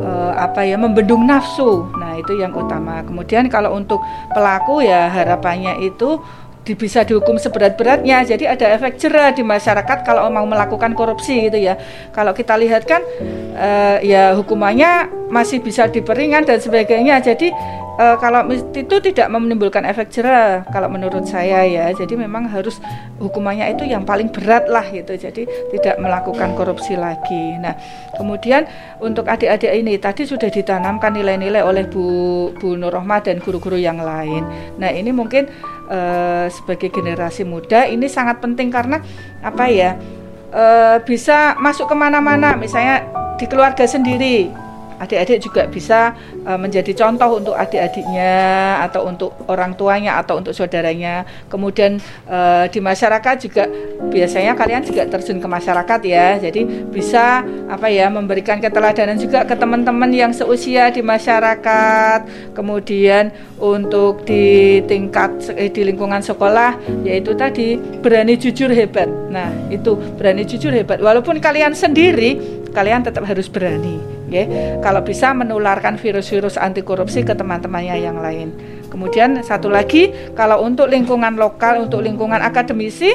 uh, 0.00 0.32
apa 0.36 0.64
ya 0.64 0.76
membendung 0.76 1.24
nafsu. 1.24 1.88
Nah, 1.96 2.16
itu 2.20 2.36
yang 2.36 2.52
utama. 2.52 3.00
Kemudian 3.02 3.48
kalau 3.48 3.76
untuk 3.76 4.00
pelaku 4.32 4.84
ya 4.84 5.08
harapannya 5.08 5.80
itu 5.80 6.20
bisa 6.74 7.06
dihukum 7.06 7.38
seberat-beratnya. 7.38 8.26
Jadi 8.26 8.42
ada 8.50 8.66
efek 8.74 8.98
jerah 8.98 9.30
di 9.30 9.46
masyarakat 9.46 10.02
kalau 10.02 10.26
mau 10.34 10.42
melakukan 10.42 10.98
korupsi 10.98 11.46
gitu 11.46 11.62
ya. 11.62 11.78
Kalau 12.10 12.34
kita 12.34 12.58
lihat 12.58 12.82
kan 12.90 13.06
uh, 13.54 14.02
ya 14.02 14.34
hukumannya 14.34 15.06
masih 15.30 15.62
bisa 15.62 15.86
diperingan 15.86 16.42
dan 16.42 16.58
sebagainya. 16.58 17.22
Jadi 17.22 17.54
uh, 17.98 18.16
kalau 18.20 18.46
itu 18.52 18.96
tidak 19.00 19.26
menimbulkan 19.32 19.84
efek 19.88 20.12
jerah 20.12 20.62
kalau 20.70 20.88
menurut 20.88 21.24
saya 21.26 21.64
ya. 21.66 21.92
Jadi 21.92 22.14
memang 22.16 22.48
harus 22.48 22.78
hukumannya 23.18 23.72
itu 23.72 23.88
yang 23.88 24.04
paling 24.04 24.30
berat 24.30 24.68
lah 24.68 24.84
gitu. 24.88 25.16
Jadi 25.16 25.48
tidak 25.76 25.96
melakukan 26.00 26.54
korupsi 26.54 26.94
lagi. 26.94 27.56
Nah 27.60 27.76
kemudian 28.16 28.68
untuk 29.00 29.26
adik-adik 29.28 29.72
ini 29.72 29.96
tadi 29.96 30.28
sudah 30.28 30.48
ditanamkan 30.48 31.16
nilai-nilai 31.16 31.64
oleh 31.64 31.84
Bu 31.88 32.52
Bu 32.56 32.76
Nur 32.76 32.94
dan 33.24 33.36
guru-guru 33.40 33.76
yang 33.76 34.00
lain. 34.00 34.44
Nah 34.76 34.92
ini 34.92 35.10
mungkin 35.12 35.48
uh, 35.88 36.46
sebagai 36.52 36.92
generasi 36.92 37.44
muda 37.44 37.88
ini 37.88 38.06
sangat 38.08 38.40
penting 38.40 38.68
karena 38.68 39.00
apa 39.40 39.64
ya 39.68 39.96
uh, 40.52 40.96
bisa 41.02 41.56
masuk 41.58 41.88
ke 41.90 41.96
mana-mana. 41.96 42.56
Misalnya 42.56 43.04
di 43.36 43.44
keluarga 43.44 43.84
sendiri 43.84 44.65
adik-adik 45.00 45.38
juga 45.44 45.62
bisa 45.68 46.16
uh, 46.44 46.58
menjadi 46.58 46.92
contoh 46.96 47.40
untuk 47.40 47.54
adik-adiknya 47.56 48.34
atau 48.88 49.08
untuk 49.08 49.30
orang 49.48 49.76
tuanya 49.76 50.20
atau 50.20 50.40
untuk 50.40 50.56
saudaranya. 50.56 51.28
Kemudian 51.52 52.00
uh, 52.28 52.64
di 52.68 52.80
masyarakat 52.80 53.36
juga 53.42 53.64
biasanya 54.08 54.56
kalian 54.56 54.82
juga 54.84 55.04
terjun 55.08 55.38
ke 55.38 55.48
masyarakat 55.48 56.00
ya. 56.06 56.40
Jadi 56.40 56.88
bisa 56.88 57.44
apa 57.68 57.90
ya 57.92 58.08
memberikan 58.08 58.58
keteladanan 58.62 59.20
juga 59.20 59.44
ke 59.44 59.54
teman-teman 59.56 60.10
yang 60.12 60.32
seusia 60.32 60.88
di 60.88 61.04
masyarakat. 61.04 62.52
Kemudian 62.56 63.32
untuk 63.60 64.24
di 64.24 64.80
tingkat 64.84 65.52
eh, 65.56 65.72
di 65.72 65.84
lingkungan 65.84 66.20
sekolah 66.20 67.04
yaitu 67.04 67.36
tadi 67.36 67.76
berani 67.76 68.36
jujur 68.36 68.72
hebat. 68.72 69.08
Nah, 69.28 69.52
itu 69.68 69.96
berani 70.16 70.44
jujur 70.48 70.72
hebat. 70.72 71.00
Walaupun 71.00 71.40
kalian 71.40 71.76
sendiri, 71.76 72.40
kalian 72.72 73.04
tetap 73.04 73.24
harus 73.24 73.48
berani 73.48 74.15
ya. 74.30 74.44
Kalau 74.82 75.02
bisa 75.02 75.32
menularkan 75.32 75.98
virus-virus 75.98 76.58
anti 76.58 76.82
korupsi 76.82 77.22
ke 77.22 77.34
teman-temannya 77.34 77.96
yang 77.98 78.18
lain. 78.20 78.52
Kemudian 78.86 79.42
satu 79.42 79.68
lagi, 79.68 80.14
kalau 80.32 80.62
untuk 80.64 80.88
lingkungan 80.88 81.36
lokal, 81.36 81.84
untuk 81.84 82.00
lingkungan 82.00 82.40
akademisi, 82.40 83.12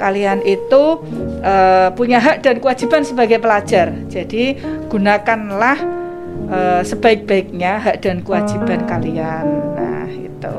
kalian 0.00 0.40
itu 0.42 1.04
uh, 1.44 1.92
punya 1.92 2.18
hak 2.18 2.40
dan 2.40 2.56
kewajiban 2.58 3.04
sebagai 3.04 3.36
pelajar. 3.36 3.92
Jadi 4.08 4.56
gunakanlah 4.88 5.78
uh, 6.48 6.80
sebaik-baiknya 6.82 7.78
hak 7.78 7.96
dan 8.00 8.24
kewajiban 8.24 8.88
kalian. 8.88 9.44
Nah, 9.76 10.08
itu. 10.08 10.56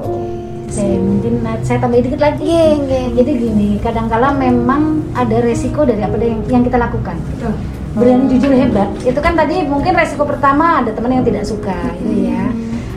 Saya 0.71 0.95
mungkin 1.03 1.43
saya 1.67 1.83
tambah 1.83 1.99
dikit 1.99 2.21
lagi. 2.21 2.47
Yeah, 2.47 2.79
yeah. 2.87 3.07
Jadi 3.11 3.31
gini, 3.43 3.69
kadang-kala 3.83 4.31
memang 4.39 5.03
ada 5.17 5.43
resiko 5.43 5.83
dari 5.83 5.99
apa 5.99 6.15
yang, 6.21 6.47
yang 6.47 6.63
kita 6.63 6.79
lakukan 6.79 7.19
berani 7.95 8.25
jujur 8.31 8.51
hebat. 8.51 8.89
Itu 9.03 9.19
kan 9.19 9.33
tadi 9.35 9.63
mungkin 9.67 9.93
resiko 9.95 10.23
pertama 10.23 10.83
ada 10.83 10.91
teman 10.95 11.11
yang 11.11 11.25
tidak 11.27 11.43
suka 11.43 11.75
gitu 11.99 12.31
ya. 12.31 12.47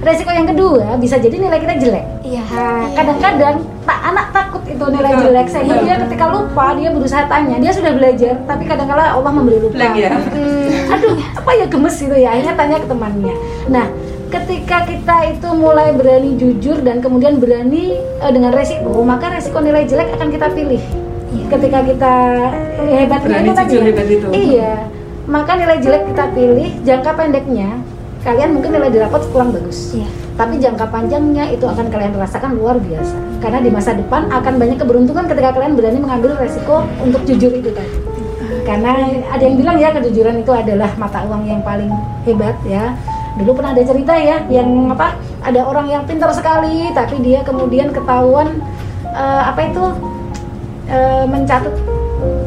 Resiko 0.04 0.30
yang 0.37 0.44
kedua 0.44 1.00
bisa 1.00 1.16
jadi 1.16 1.37
nilai 1.40 1.59
kita 1.64 1.74
jelek. 1.80 2.04
Iya. 2.20 2.44
Kadang-kadang 2.92 3.57
tak 3.88 4.00
anak 4.04 4.26
takut 4.37 4.62
itu 4.68 4.85
nilai 4.85 5.12
jelek 5.16 5.46
sehingga 5.48 5.80
dia 5.80 5.96
ketika 6.04 6.24
lupa 6.28 6.76
dia 6.76 6.88
berusaha 6.92 7.24
tanya 7.24 7.57
dia 7.57 7.72
sudah 7.72 7.92
belajar 7.96 8.35
tapi 8.44 8.64
kadang-kala 8.68 9.16
Allah 9.16 9.33
memberi 9.33 9.59
lupa. 9.64 9.96
Ya. 9.96 10.12
hmm, 10.12 10.92
aduh 10.92 11.16
apa 11.16 11.50
ya 11.57 11.66
gemes 11.68 11.96
gitu 11.96 12.16
ya 12.16 12.37
akhirnya 12.37 12.54
tanya 12.54 12.76
ke 12.85 12.87
temannya. 12.88 13.35
Nah 13.72 13.87
ketika 14.35 14.83
kita 14.85 15.16
itu 15.30 15.48
mulai 15.54 15.94
berani 15.94 16.35
jujur 16.35 16.83
dan 16.83 16.98
kemudian 16.98 17.38
berani 17.38 17.96
uh, 18.18 18.33
dengan 18.35 18.50
resiko 18.50 19.07
maka 19.07 19.30
resiko 19.30 19.62
nilai 19.62 19.87
jelek 19.87 20.11
akan 20.18 20.28
kita 20.35 20.50
pilih 20.52 20.83
ketika 21.51 21.79
kita 21.83 22.14
hebat 22.85 23.20
Berani 23.25 23.49
itu 23.51 23.55
tadi 23.55 23.75
hebat 23.81 24.07
itu. 24.09 24.27
iya. 24.33 24.75
Maka 25.25 25.57
nilai 25.57 25.81
jelek 25.81 26.12
kita 26.12 26.25
pilih 26.37 26.68
jangka 26.85 27.11
pendeknya 27.16 27.81
kalian 28.25 28.57
mungkin 28.57 28.73
nilai 28.73 28.90
dapat 28.92 29.23
kurang 29.33 29.53
bagus. 29.53 29.92
Iya. 29.97 30.09
tapi 30.35 30.59
jangka 30.59 30.90
panjangnya 30.90 31.47
itu 31.55 31.62
akan 31.62 31.94
kalian 31.94 32.18
rasakan 32.18 32.59
luar 32.59 32.75
biasa. 32.83 33.14
Karena 33.38 33.62
di 33.62 33.70
masa 33.70 33.94
depan 33.94 34.27
akan 34.35 34.59
banyak 34.59 34.83
keberuntungan 34.83 35.31
ketika 35.31 35.55
kalian 35.55 35.78
berani 35.78 36.03
mengambil 36.03 36.35
resiko 36.35 36.82
untuk 36.99 37.22
jujur 37.22 37.55
itu 37.55 37.70
tadi. 37.70 37.95
Karena 38.66 39.14
ada 39.30 39.43
yang 39.45 39.55
bilang 39.55 39.76
ya 39.78 39.95
kejujuran 39.95 40.43
itu 40.43 40.51
adalah 40.51 40.91
mata 40.99 41.22
uang 41.22 41.47
yang 41.47 41.62
paling 41.62 41.87
hebat 42.26 42.59
ya. 42.66 42.99
Dulu 43.39 43.62
pernah 43.62 43.78
ada 43.78 43.82
cerita 43.87 44.14
ya 44.18 44.43
yang 44.51 44.91
apa 44.91 45.14
ada 45.45 45.61
orang 45.62 45.87
yang 45.87 46.03
pintar 46.03 46.35
sekali 46.35 46.91
tapi 46.91 47.22
dia 47.22 47.47
kemudian 47.47 47.95
ketahuan 47.95 48.59
uh, 49.14 49.43
apa 49.55 49.70
itu 49.70 49.85
e, 50.89 50.99
mencatut 51.28 51.74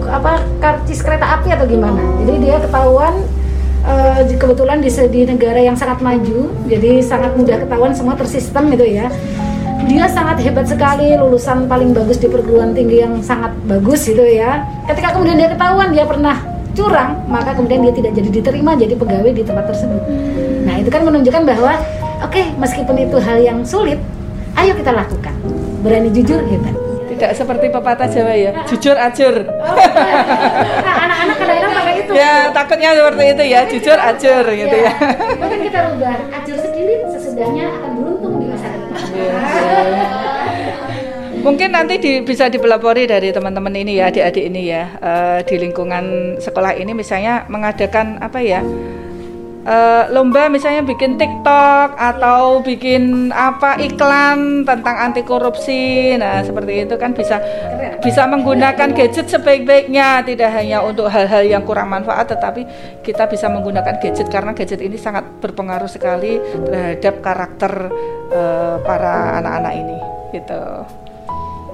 apa 0.07 0.41
karcis 0.63 1.03
kereta 1.03 1.39
api 1.39 1.51
atau 1.53 1.67
gimana. 1.67 1.99
Jadi 2.23 2.33
dia 2.47 2.57
ketahuan 2.63 3.13
e, 3.83 3.93
kebetulan 4.39 4.79
di, 4.79 4.89
di 4.89 5.21
negara 5.27 5.59
yang 5.59 5.75
sangat 5.75 5.99
maju 5.99 6.51
jadi 6.65 7.03
sangat 7.03 7.35
mudah 7.35 7.57
ketahuan 7.67 7.93
semua 7.93 8.15
tersistem 8.15 8.71
gitu 8.73 8.85
ya. 8.87 9.11
Dia 9.87 9.87
dia 9.87 10.05
sangat 10.09 10.43
hebat 10.43 10.67
sekali 10.67 11.15
lulusan 11.15 11.69
paling 11.69 11.95
bagus 11.95 12.19
di 12.19 12.27
perguruan 12.27 12.75
tinggi 12.75 13.03
yang 13.03 13.21
sangat 13.23 13.53
bagus 13.67 14.07
gitu 14.07 14.23
ya. 14.23 14.65
Ketika 14.89 15.15
kemudian 15.15 15.37
dia 15.37 15.49
ketahuan 15.51 15.93
dia 15.93 16.03
pernah 16.07 16.35
curang 16.77 17.25
maka 17.25 17.57
kemudian 17.57 17.81
dia 17.89 17.93
tidak 17.93 18.11
jadi 18.13 18.29
diterima 18.29 18.77
jadi 18.77 18.93
pegawai 18.93 19.31
di 19.33 19.43
tempat 19.43 19.65
tersebut. 19.69 20.01
Nah 20.65 20.75
itu 20.77 20.89
kan 20.91 21.01
menunjukkan 21.05 21.43
bahwa 21.47 21.73
oke 22.21 22.31
okay, 22.31 22.53
meskipun 22.57 22.95
itu 23.01 23.17
hal 23.17 23.37
yang 23.41 23.59
sulit 23.65 23.99
ayo 24.57 24.73
kita 24.77 24.93
lakukan. 24.93 25.33
Berani 25.85 26.09
jujur 26.09 26.41
hebat 26.41 26.86
tidak 27.17 27.33
seperti 27.33 27.65
pepatah 27.73 28.07
Jawa 28.07 28.33
ya. 28.37 28.51
Jujur 28.69 28.93
acur. 28.93 29.35
Oh, 29.41 29.75
iya. 29.75 30.21
nah, 30.85 30.95
anak-anak 31.09 31.35
kadang-kadang 31.41 31.73
pakai 31.73 31.93
itu. 31.97 32.11
Ya 32.13 32.33
takutnya 32.53 32.89
seperti 32.93 33.23
itu 33.33 33.43
ya. 33.49 33.59
Jujur 33.65 33.97
acur 33.97 34.43
gitu 34.53 34.77
ya. 34.77 34.93
Mungkin 35.41 35.59
kita 35.65 35.79
rubah. 35.89 36.17
Acur 36.29 36.57
sedikit 36.61 36.99
sesudahnya 37.17 37.65
akan 37.73 37.91
beruntung 37.97 38.33
di 38.37 38.45
masa 38.53 38.67
depan. 38.69 39.01
Iya. 39.17 39.35
Mungkin 41.37 41.69
nanti 41.71 41.95
di, 41.95 42.11
bisa 42.27 42.51
dipelopori 42.51 43.07
dari 43.07 43.31
teman-teman 43.31 43.71
ini 43.71 44.03
ya, 44.03 44.11
adik-adik 44.11 44.51
ini 44.51 44.67
ya, 44.67 44.83
uh, 44.99 45.39
di 45.47 45.55
lingkungan 45.55 46.35
sekolah 46.43 46.75
ini 46.75 46.91
misalnya 46.91 47.47
mengadakan 47.47 48.19
apa 48.19 48.43
ya, 48.43 48.59
uh, 49.67 50.03
lomba 50.15 50.47
misalnya 50.47 50.81
bikin 50.87 51.19
TikTok 51.19 51.99
atau 51.99 52.63
bikin 52.63 53.29
apa 53.35 53.75
iklan 53.83 54.63
tentang 54.63 54.95
anti 54.95 55.21
korupsi. 55.27 56.15
Nah, 56.15 56.41
seperti 56.41 56.87
itu 56.87 56.95
kan 56.95 57.11
bisa 57.11 57.37
bisa 57.99 58.23
menggunakan 58.29 58.95
gadget 58.95 59.27
sebaik-baiknya, 59.27 60.23
tidak 60.23 60.49
hanya 60.55 60.79
untuk 60.81 61.11
hal-hal 61.11 61.43
yang 61.43 61.67
kurang 61.67 61.91
manfaat 61.91 62.31
tetapi 62.31 62.63
kita 63.03 63.27
bisa 63.27 63.51
menggunakan 63.51 63.99
gadget 63.99 64.31
karena 64.31 64.55
gadget 64.55 64.79
ini 64.79 64.95
sangat 64.95 65.27
berpengaruh 65.43 65.89
sekali 65.91 66.39
terhadap 66.71 67.19
karakter 67.19 67.73
uh, 68.31 68.75
para 68.81 69.43
anak-anak 69.43 69.73
ini 69.75 69.97
gitu. 70.31 70.61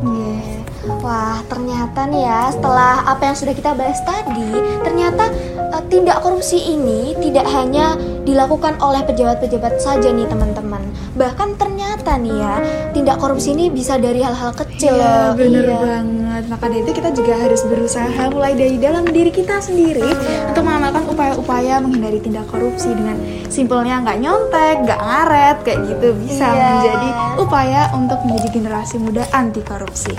Yeah. 0.04 0.64
Wah, 0.84 1.39
ternyata 1.48 2.12
nih 2.12 2.28
ya, 2.28 2.52
setelah 2.52 3.08
apa 3.08 3.32
yang 3.32 3.38
sudah 3.39 3.56
kita 3.56 3.72
bahas 3.72 4.04
tadi, 4.04 4.52
ternyata 4.84 5.32
uh, 5.72 5.84
tindak 6.04 6.20
korupsi 6.20 6.60
ini 6.60 7.16
tidak 7.16 7.47
hanya 7.47 7.95
dilakukan 8.28 8.76
oleh 8.84 9.08
pejabat-pejabat 9.08 9.80
saja 9.80 10.12
nih 10.12 10.28
teman-teman. 10.28 10.84
Bahkan 11.16 11.56
ternyata 11.56 12.20
nih 12.20 12.43
ya, 12.43 12.60
tindak 12.91 13.24
korupsi 13.24 13.56
ini 13.56 13.72
bisa 13.72 13.95
dari 13.95 14.20
hal-hal 14.20 14.51
kecil 14.51 14.99
iya. 14.99 15.32
Bener 15.32 15.64
iya. 15.64 15.80
banget. 15.80 16.43
Maka 16.51 16.68
dari 16.68 16.84
itu 16.84 16.91
kita 16.91 17.16
juga 17.16 17.39
harus 17.39 17.64
berusaha 17.64 18.24
mulai 18.36 18.51
dari 18.51 18.76
dalam 18.84 19.08
diri 19.08 19.32
kita 19.32 19.64
sendiri 19.64 20.04
iya. 20.04 20.51
untuk 20.51 20.68
mengamalkan 20.68 21.08
upaya-upaya 21.08 21.80
menghindari 21.80 22.20
tindak 22.20 22.51
korupsi 22.51 22.91
dengan 22.91 23.16
simpelnya 23.47 24.04
nggak 24.04 24.20
nyontek, 24.20 24.76
nggak 24.84 24.99
ngaret 24.99 25.58
kayak 25.64 25.80
gitu 25.88 26.20
bisa 26.20 26.51
iya. 26.51 26.68
menjadi 26.68 27.10
upaya 27.39 27.82
untuk 27.95 28.20
menjadi 28.28 28.60
generasi 28.60 28.99
muda 28.99 29.24
anti 29.32 29.64
korupsi. 29.64 30.12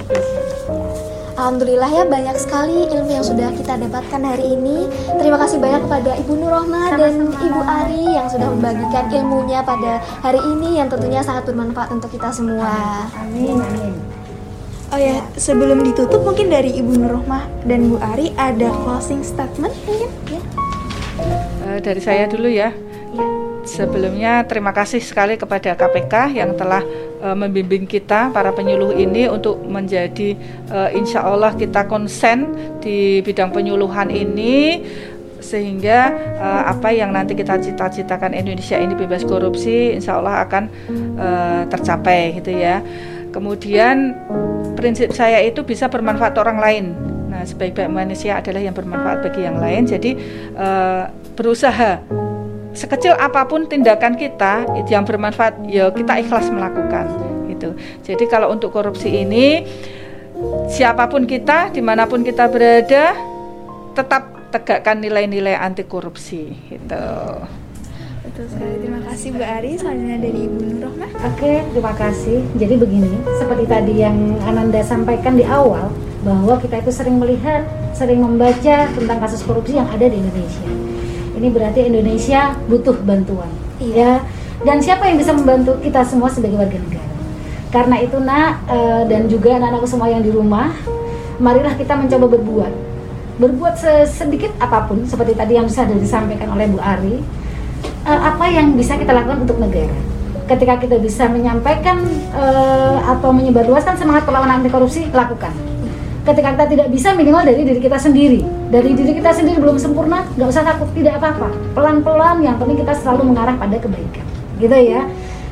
Alhamdulillah 1.35 1.91
ya 1.91 2.05
banyak 2.07 2.37
sekali 2.39 2.87
ilmu 2.95 3.11
yang 3.11 3.27
sudah 3.27 3.51
kita 3.59 3.75
dapatkan 3.75 4.23
hari 4.23 4.55
ini. 4.55 4.87
Terima 5.19 5.35
kasih 5.35 5.59
banyak 5.59 5.83
kepada 5.83 6.15
Ibu 6.23 6.33
Nurrohma 6.39 6.95
dan 6.95 7.27
Ibu 7.27 7.61
Ari 7.67 8.05
yang 8.15 8.31
sudah 8.31 8.55
membagikan 8.55 9.11
ilmunya 9.11 9.59
pada 9.67 9.99
hari 10.23 10.39
ini 10.39 10.79
yang 10.79 10.87
tentunya 10.87 11.27
sangat 11.27 11.51
bermanfaat 11.51 11.91
untuk 11.91 12.15
kita 12.15 12.31
semua. 12.31 13.11
Amin. 13.19 13.59
Amin. 13.59 13.99
Oh 14.95 15.01
ya, 15.01 15.27
sebelum 15.35 15.83
ditutup 15.83 16.23
mungkin 16.23 16.55
dari 16.55 16.71
Ibu 16.71 17.03
Nurrohmah 17.03 17.67
dan 17.67 17.91
Bu 17.91 17.99
Ari 17.99 18.31
ada 18.39 18.71
closing 18.87 19.27
statement 19.27 19.75
mungkin 19.91 20.11
ya? 20.31 20.41
Uh, 21.67 21.79
dari 21.83 21.99
saya 21.99 22.31
dulu 22.31 22.47
ya. 22.47 22.71
Ya. 23.65 23.85
Sebelumnya 23.89 24.45
terima 24.45 24.77
kasih 24.77 25.01
sekali 25.01 25.41
kepada 25.41 25.73
KPK 25.73 26.37
yang 26.37 26.53
telah 26.55 26.85
uh, 27.25 27.33
membimbing 27.33 27.89
kita 27.89 28.29
para 28.31 28.53
penyuluh 28.53 28.93
ini 28.93 29.27
untuk 29.33 29.65
menjadi 29.65 30.37
uh, 30.69 30.93
insya 30.93 31.25
Allah 31.25 31.57
kita 31.57 31.89
konsen 31.89 32.53
di 32.85 33.25
bidang 33.25 33.49
penyuluhan 33.51 34.13
ini 34.13 34.85
sehingga 35.45 36.09
uh, 36.41 36.63
apa 36.73 36.89
yang 36.97 37.13
nanti 37.13 37.37
kita 37.37 37.61
cita-citakan 37.61 38.33
Indonesia 38.33 38.81
ini 38.81 38.97
bebas 38.97 39.29
korupsi 39.29 39.93
insya 39.93 40.17
Allah 40.17 40.41
akan 40.49 40.65
uh, 41.21 41.63
tercapai 41.69 42.41
gitu 42.41 42.57
ya 42.57 42.81
kemudian 43.29 44.17
prinsip 44.73 45.13
saya 45.13 45.45
itu 45.45 45.61
bisa 45.61 45.93
bermanfaat 45.93 46.33
orang 46.41 46.59
lain 46.65 46.85
nah 47.29 47.45
sebaik-baik 47.45 47.93
manusia 47.93 48.41
adalah 48.41 48.65
yang 48.65 48.73
bermanfaat 48.73 49.21
bagi 49.21 49.45
yang 49.45 49.61
lain 49.61 49.85
jadi 49.85 50.11
uh, 50.57 51.13
berusaha 51.37 52.01
sekecil 52.75 53.15
apa 53.15 53.47
pun 53.47 53.71
tindakan 53.71 54.19
kita 54.19 54.67
yang 54.91 55.07
bermanfaat 55.07 55.63
ya 55.71 55.95
kita 55.95 56.21
ikhlas 56.21 56.51
melakukan 56.51 57.07
gitu 57.47 57.79
jadi 58.03 58.25
kalau 58.27 58.51
untuk 58.51 58.75
korupsi 58.75 59.23
ini 59.23 59.63
siapa 60.67 61.07
pun 61.07 61.25
kita 61.25 61.71
di 61.71 61.79
mana 61.79 62.11
pun 62.11 62.27
kita 62.27 62.51
berada 62.51 63.15
tetap 63.95 64.51
tegakkan 64.51 64.99
nilai-nilai 64.99 65.55
anti 65.55 65.87
korupsi 65.87 66.51
gitu 66.69 67.07
Betul 68.25 68.51
sekali. 68.51 68.75
Terima 68.83 69.01
kasih 69.05 69.29
Bu 69.37 69.45
Ari. 69.45 69.73
Selanjutnya 69.79 70.19
dari 70.19 70.39
Ibu 70.49 70.59
Nurrohmah. 70.59 71.11
Oke, 71.29 71.61
terima 71.71 71.93
kasih. 71.95 72.43
Jadi 72.57 72.75
begini, 72.81 73.15
seperti 73.37 73.65
tadi 73.69 73.95
yang 74.01 74.17
Ananda 74.49 74.81
sampaikan 74.81 75.37
di 75.37 75.45
awal, 75.45 75.93
bahwa 76.25 76.57
kita 76.59 76.83
itu 76.83 76.91
sering 76.91 77.21
melihat, 77.21 77.63
sering 77.93 78.25
membaca 78.25 78.91
tentang 78.91 79.19
kasus 79.23 79.45
korupsi 79.45 79.77
yang 79.77 79.87
ada 79.93 80.09
di 80.09 80.19
Indonesia 80.19 80.94
ini 81.35 81.49
berarti 81.51 81.91
Indonesia 81.91 82.55
butuh 82.71 82.97
bantuan 83.03 83.51
iya. 83.83 83.95
ya. 83.95 84.13
Dan 84.65 84.81
siapa 84.81 85.11
yang 85.11 85.19
bisa 85.19 85.35
membantu 85.35 85.77
kita 85.83 86.07
semua 86.07 86.31
sebagai 86.31 86.57
warga 86.57 86.79
negara? 86.79 87.11
Karena 87.75 87.97
itu 88.01 88.17
nak 88.23 88.65
e, 88.71 88.79
dan 89.11 89.27
juga 89.27 89.59
anak-anakku 89.59 89.89
semua 89.91 90.09
yang 90.09 90.23
di 90.23 90.31
rumah 90.31 90.71
marilah 91.43 91.75
kita 91.75 91.99
mencoba 91.99 92.39
berbuat. 92.39 92.73
Berbuat 93.43 93.75
sedikit 94.07 94.55
apa 94.63 94.87
pun 94.87 95.03
seperti 95.03 95.35
tadi 95.35 95.59
yang 95.59 95.67
sudah 95.67 95.91
disampaikan 95.99 96.55
oleh 96.55 96.71
Bu 96.71 96.79
Ari 96.79 97.19
e, 97.83 98.13
apa 98.15 98.47
yang 98.47 98.79
bisa 98.79 98.95
kita 98.95 99.11
lakukan 99.11 99.43
untuk 99.43 99.59
negara? 99.59 99.93
Ketika 100.47 100.79
kita 100.79 101.03
bisa 101.03 101.27
menyampaikan 101.27 102.07
e, 102.31 102.47
atau 103.11 103.35
menyebarluaskan 103.35 103.99
semangat 103.99 104.23
perlawanan 104.23 104.63
anti 104.63 104.71
korupsi 104.71 105.11
lakukan 105.11 105.74
ketika 106.25 106.49
kita 106.57 106.67
tidak 106.73 106.89
bisa 106.89 107.13
minimal 107.13 107.45
dari 107.45 107.63
diri 107.69 107.81
kita 107.81 108.01
sendiri 108.01 108.41
dari 108.73 108.97
diri 108.97 109.13
kita 109.21 109.31
sendiri 109.37 109.61
belum 109.61 109.77
sempurna 109.77 110.25
nggak 110.35 110.49
usah 110.49 110.65
takut 110.65 110.89
tidak 110.97 111.21
apa-apa 111.21 111.53
pelan-pelan 111.77 112.41
yang 112.41 112.57
penting 112.57 112.81
kita 112.81 112.97
selalu 112.97 113.33
mengarah 113.33 113.55
pada 113.61 113.77
kebaikan 113.77 114.25
gitu 114.57 114.73
ya 114.73 115.05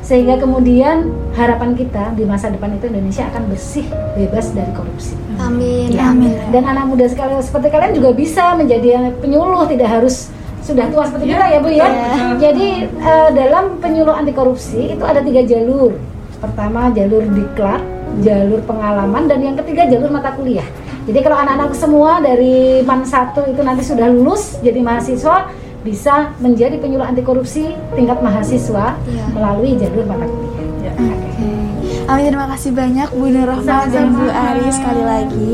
sehingga 0.03 0.35
kemudian 0.35 1.15
harapan 1.39 1.79
kita 1.79 2.13
di 2.19 2.27
masa 2.27 2.51
depan 2.51 2.75
itu 2.75 2.91
Indonesia 2.91 3.23
akan 3.31 3.43
bersih 3.49 3.87
bebas 4.19 4.51
dari 4.51 4.69
korupsi. 4.75 5.15
Amin. 5.39 5.95
Ya. 5.95 6.11
Amin. 6.11 6.35
Dan 6.51 6.67
anak 6.67 6.91
muda 6.91 7.07
sekali 7.07 7.39
seperti 7.39 7.71
kalian 7.71 7.95
juga 7.95 8.11
bisa 8.11 8.59
menjadi 8.59 9.15
penyuluh 9.23 9.63
tidak 9.71 9.89
harus 9.89 10.29
sudah 10.63 10.91
tua 10.91 11.07
seperti 11.07 11.31
kita 11.31 11.47
ya 11.55 11.59
bu 11.63 11.71
ya. 11.71 11.87
ya. 11.87 11.89
Jadi 12.35 12.69
uh, 12.99 13.31
dalam 13.31 13.79
penyuluh 13.79 14.15
anti 14.15 14.35
korupsi 14.35 14.99
itu 14.99 15.05
ada 15.07 15.23
tiga 15.23 15.47
jalur. 15.47 15.95
Pertama 16.43 16.91
jalur 16.91 17.23
diklat, 17.23 17.83
jalur 18.21 18.61
pengalaman 18.69 19.25
dan 19.25 19.41
yang 19.41 19.57
ketiga 19.65 19.89
jalur 19.89 20.13
mata 20.13 20.37
kuliah. 20.37 20.67
Jadi 21.09 21.19
kalau 21.25 21.35
anak-anak 21.41 21.73
semua 21.75 22.23
dari 22.23 22.85
MAN 22.85 23.03
1 23.03 23.35
itu 23.51 23.61
nanti 23.65 23.83
sudah 23.83 24.07
lulus 24.13 24.61
jadi 24.61 24.79
mahasiswa 24.85 25.51
bisa 25.83 26.31
menjadi 26.39 26.79
penyuluh 26.79 27.03
anti 27.03 27.27
korupsi 27.27 27.75
tingkat 27.99 28.23
mahasiswa 28.23 28.95
ya. 29.03 29.25
melalui 29.35 29.75
jalur 29.81 30.07
mata 30.07 30.27
kuliah. 30.29 30.67
Ya. 30.85 30.93
Okay. 30.95 32.07
Amin 32.07 32.31
terima 32.31 32.49
kasih 32.55 32.71
banyak 32.71 33.09
Bu 33.15 33.27
Nurrohma 33.31 33.79
dan 33.91 34.15
Bu 34.15 34.27
Ari 34.31 34.67
sekali 34.71 35.03
lagi. 35.03 35.53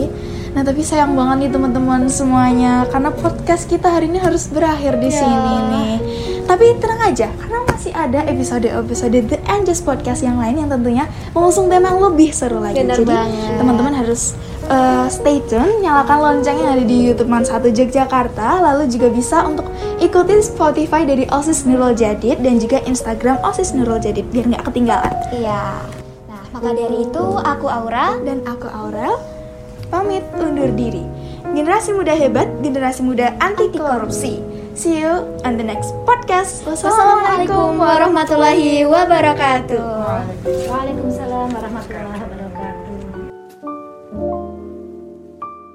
Nah 0.52 0.62
tapi 0.64 0.80
sayang 0.84 1.14
banget 1.14 1.48
nih 1.48 1.50
teman-teman 1.54 2.02
semuanya 2.10 2.84
karena 2.88 3.14
podcast 3.14 3.68
kita 3.68 3.88
hari 3.88 4.10
ini 4.10 4.18
harus 4.20 4.48
berakhir 4.50 5.00
di 5.00 5.08
ya. 5.12 5.16
sini 5.22 5.54
nih. 5.70 5.94
Tapi 6.48 6.80
tenang 6.80 7.12
aja 7.12 7.28
karena 7.36 7.60
masih 7.68 7.92
ada 7.92 8.24
episode-episode 8.24 9.20
The 9.28 9.38
Angels 9.52 9.84
Podcast 9.84 10.24
yang 10.24 10.40
lain 10.40 10.64
yang 10.64 10.72
tentunya 10.72 11.04
mengusung 11.36 11.68
tema 11.68 11.92
yang 11.92 12.00
lebih 12.00 12.32
seru 12.32 12.64
lagi. 12.64 12.80
Bener 12.80 13.04
Jadi 13.04 13.12
teman-teman 13.60 13.92
harus 13.92 14.32
uh, 14.72 15.04
stay 15.12 15.44
tune, 15.44 15.84
nyalakan 15.84 16.40
loncengnya 16.40 16.72
ada 16.72 16.84
di 16.88 17.04
YouTube 17.04 17.28
Man 17.28 17.44
1 17.44 17.52
Yogyakarta, 17.68 18.64
lalu 18.64 18.88
juga 18.88 19.12
bisa 19.12 19.44
untuk 19.44 19.68
ikutin 20.00 20.40
Spotify 20.40 21.04
dari 21.04 21.28
OSIS 21.28 21.68
Nurul 21.68 21.92
Jadid 21.92 22.40
dan 22.40 22.56
juga 22.56 22.80
Instagram 22.80 23.44
OSIS 23.44 23.76
Nurul 23.76 24.00
Jadid 24.00 24.24
biar 24.32 24.48
nggak 24.48 24.64
ketinggalan. 24.72 25.12
Iya. 25.36 25.84
Nah, 26.32 26.42
maka 26.56 26.72
dari 26.72 27.04
itu 27.04 27.24
aku 27.44 27.68
Aura 27.68 28.16
dan 28.24 28.40
aku 28.48 28.72
Aurel 28.72 29.20
pamit 29.92 30.24
undur 30.40 30.72
diri. 30.72 31.04
Generasi 31.52 31.92
muda 31.92 32.16
hebat, 32.16 32.48
generasi 32.64 33.04
muda 33.04 33.36
anti 33.36 33.68
korupsi. 33.68 34.57
See 34.78 35.02
you 35.02 35.10
on 35.42 35.58
the 35.58 35.66
next 35.66 35.90
podcast. 36.06 36.62
Wassalamualaikum 36.62 37.82
warahmatullahi 37.82 38.86
wabarakatuh. 38.86 39.82
Waalaikumsalam 40.70 41.50
warahmatullahi 41.50 42.06
wabarakatuh. 42.06 42.37